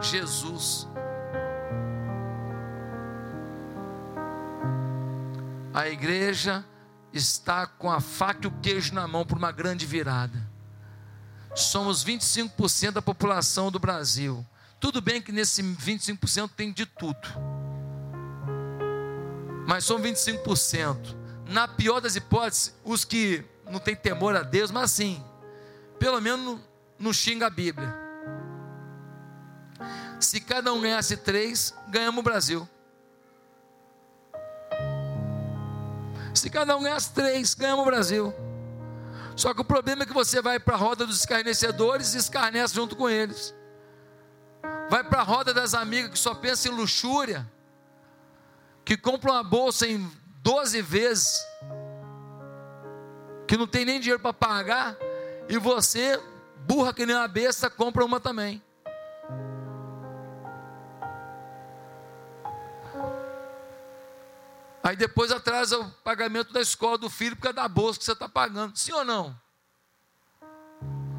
[0.00, 0.88] Jesus?
[5.74, 6.64] A igreja
[7.12, 10.50] está com a faca e o queijo na mão por uma grande virada.
[11.54, 14.42] Somos 25% da população do Brasil.
[14.80, 17.49] Tudo bem que nesse 25% tem de tudo
[19.70, 21.16] mas são 25%.
[21.46, 25.24] Na pior das hipóteses, os que não têm temor a Deus, mas assim,
[25.96, 26.58] pelo menos
[26.98, 27.94] não xinga a Bíblia.
[30.18, 32.68] Se cada um ganhasse três, ganhamos o Brasil.
[36.34, 38.34] Se cada um ganhasse três, ganhamos o Brasil.
[39.36, 42.74] Só que o problema é que você vai para a roda dos escarnecedores e escarnece
[42.74, 43.54] junto com eles.
[44.90, 47.48] Vai para a roda das amigas que só pensam em luxúria
[48.84, 50.10] que compra uma bolsa em
[50.42, 51.46] 12 vezes,
[53.46, 54.96] que não tem nem dinheiro para pagar,
[55.48, 56.20] e você,
[56.66, 58.62] burra que nem uma besta, compra uma também.
[64.82, 68.12] Aí depois atrasa o pagamento da escola do filho por causa da bolsa que você
[68.12, 68.76] está pagando.
[68.76, 69.38] Sim ou não?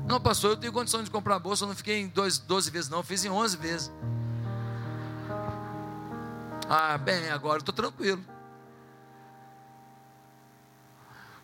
[0.07, 2.97] Não, pastor, eu tenho condição de comprar bolsa, eu não fiquei em 12 vezes, não,
[2.99, 3.91] eu fiz em 11 vezes.
[6.73, 8.25] Ah, bem, agora eu estou tranquilo.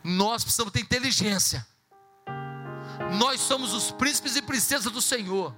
[0.01, 1.67] Nós precisamos ter inteligência.
[3.19, 5.53] Nós somos os príncipes e princesas do Senhor.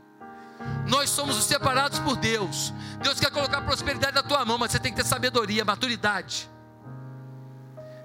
[0.88, 2.74] Nós somos os separados por Deus.
[3.04, 6.50] Deus quer colocar prosperidade na tua mão, mas você tem que ter sabedoria, maturidade.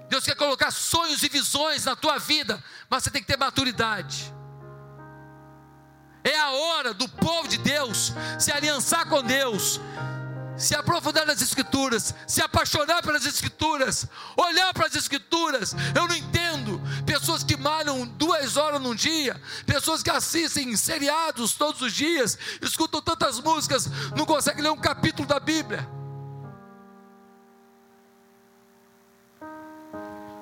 [0.07, 4.31] Deus quer colocar sonhos e visões na tua vida, mas você tem que ter maturidade.
[6.23, 9.81] É a hora do povo de Deus se aliançar com Deus,
[10.57, 15.75] se aprofundar nas Escrituras, se apaixonar pelas Escrituras, olhar para as Escrituras.
[15.95, 21.81] Eu não entendo pessoas que malham duas horas num dia, pessoas que assistem seriados todos
[21.81, 25.87] os dias, escutam tantas músicas, não conseguem ler um capítulo da Bíblia.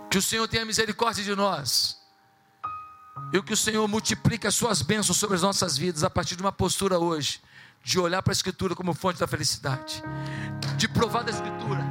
[0.10, 1.98] Que o Senhor tenha misericórdia de nós.
[3.32, 6.42] E que o Senhor multiplique as suas bênçãos sobre as nossas vidas a partir de
[6.44, 7.42] uma postura hoje
[7.84, 10.02] de olhar para a Escritura como fonte da felicidade,
[10.78, 11.84] de provar da Escritura.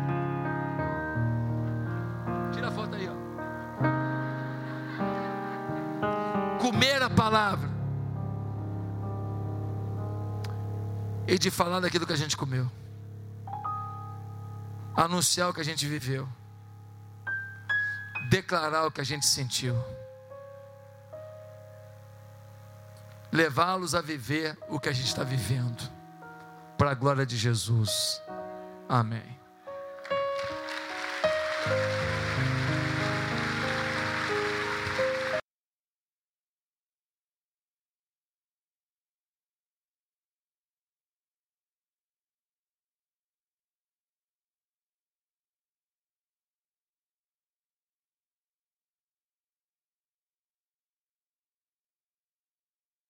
[2.52, 3.12] Tira a foto aí, ó.
[6.58, 7.70] Comer a palavra
[11.28, 12.70] e de falar daquilo que a gente comeu,
[14.96, 16.28] anunciar o que a gente viveu
[18.32, 19.76] declarar o que a gente sentiu,
[23.32, 25.82] levá-los a viver o que a gente está vivendo,
[26.76, 28.22] para a glória de Jesus.
[28.88, 29.40] Amém.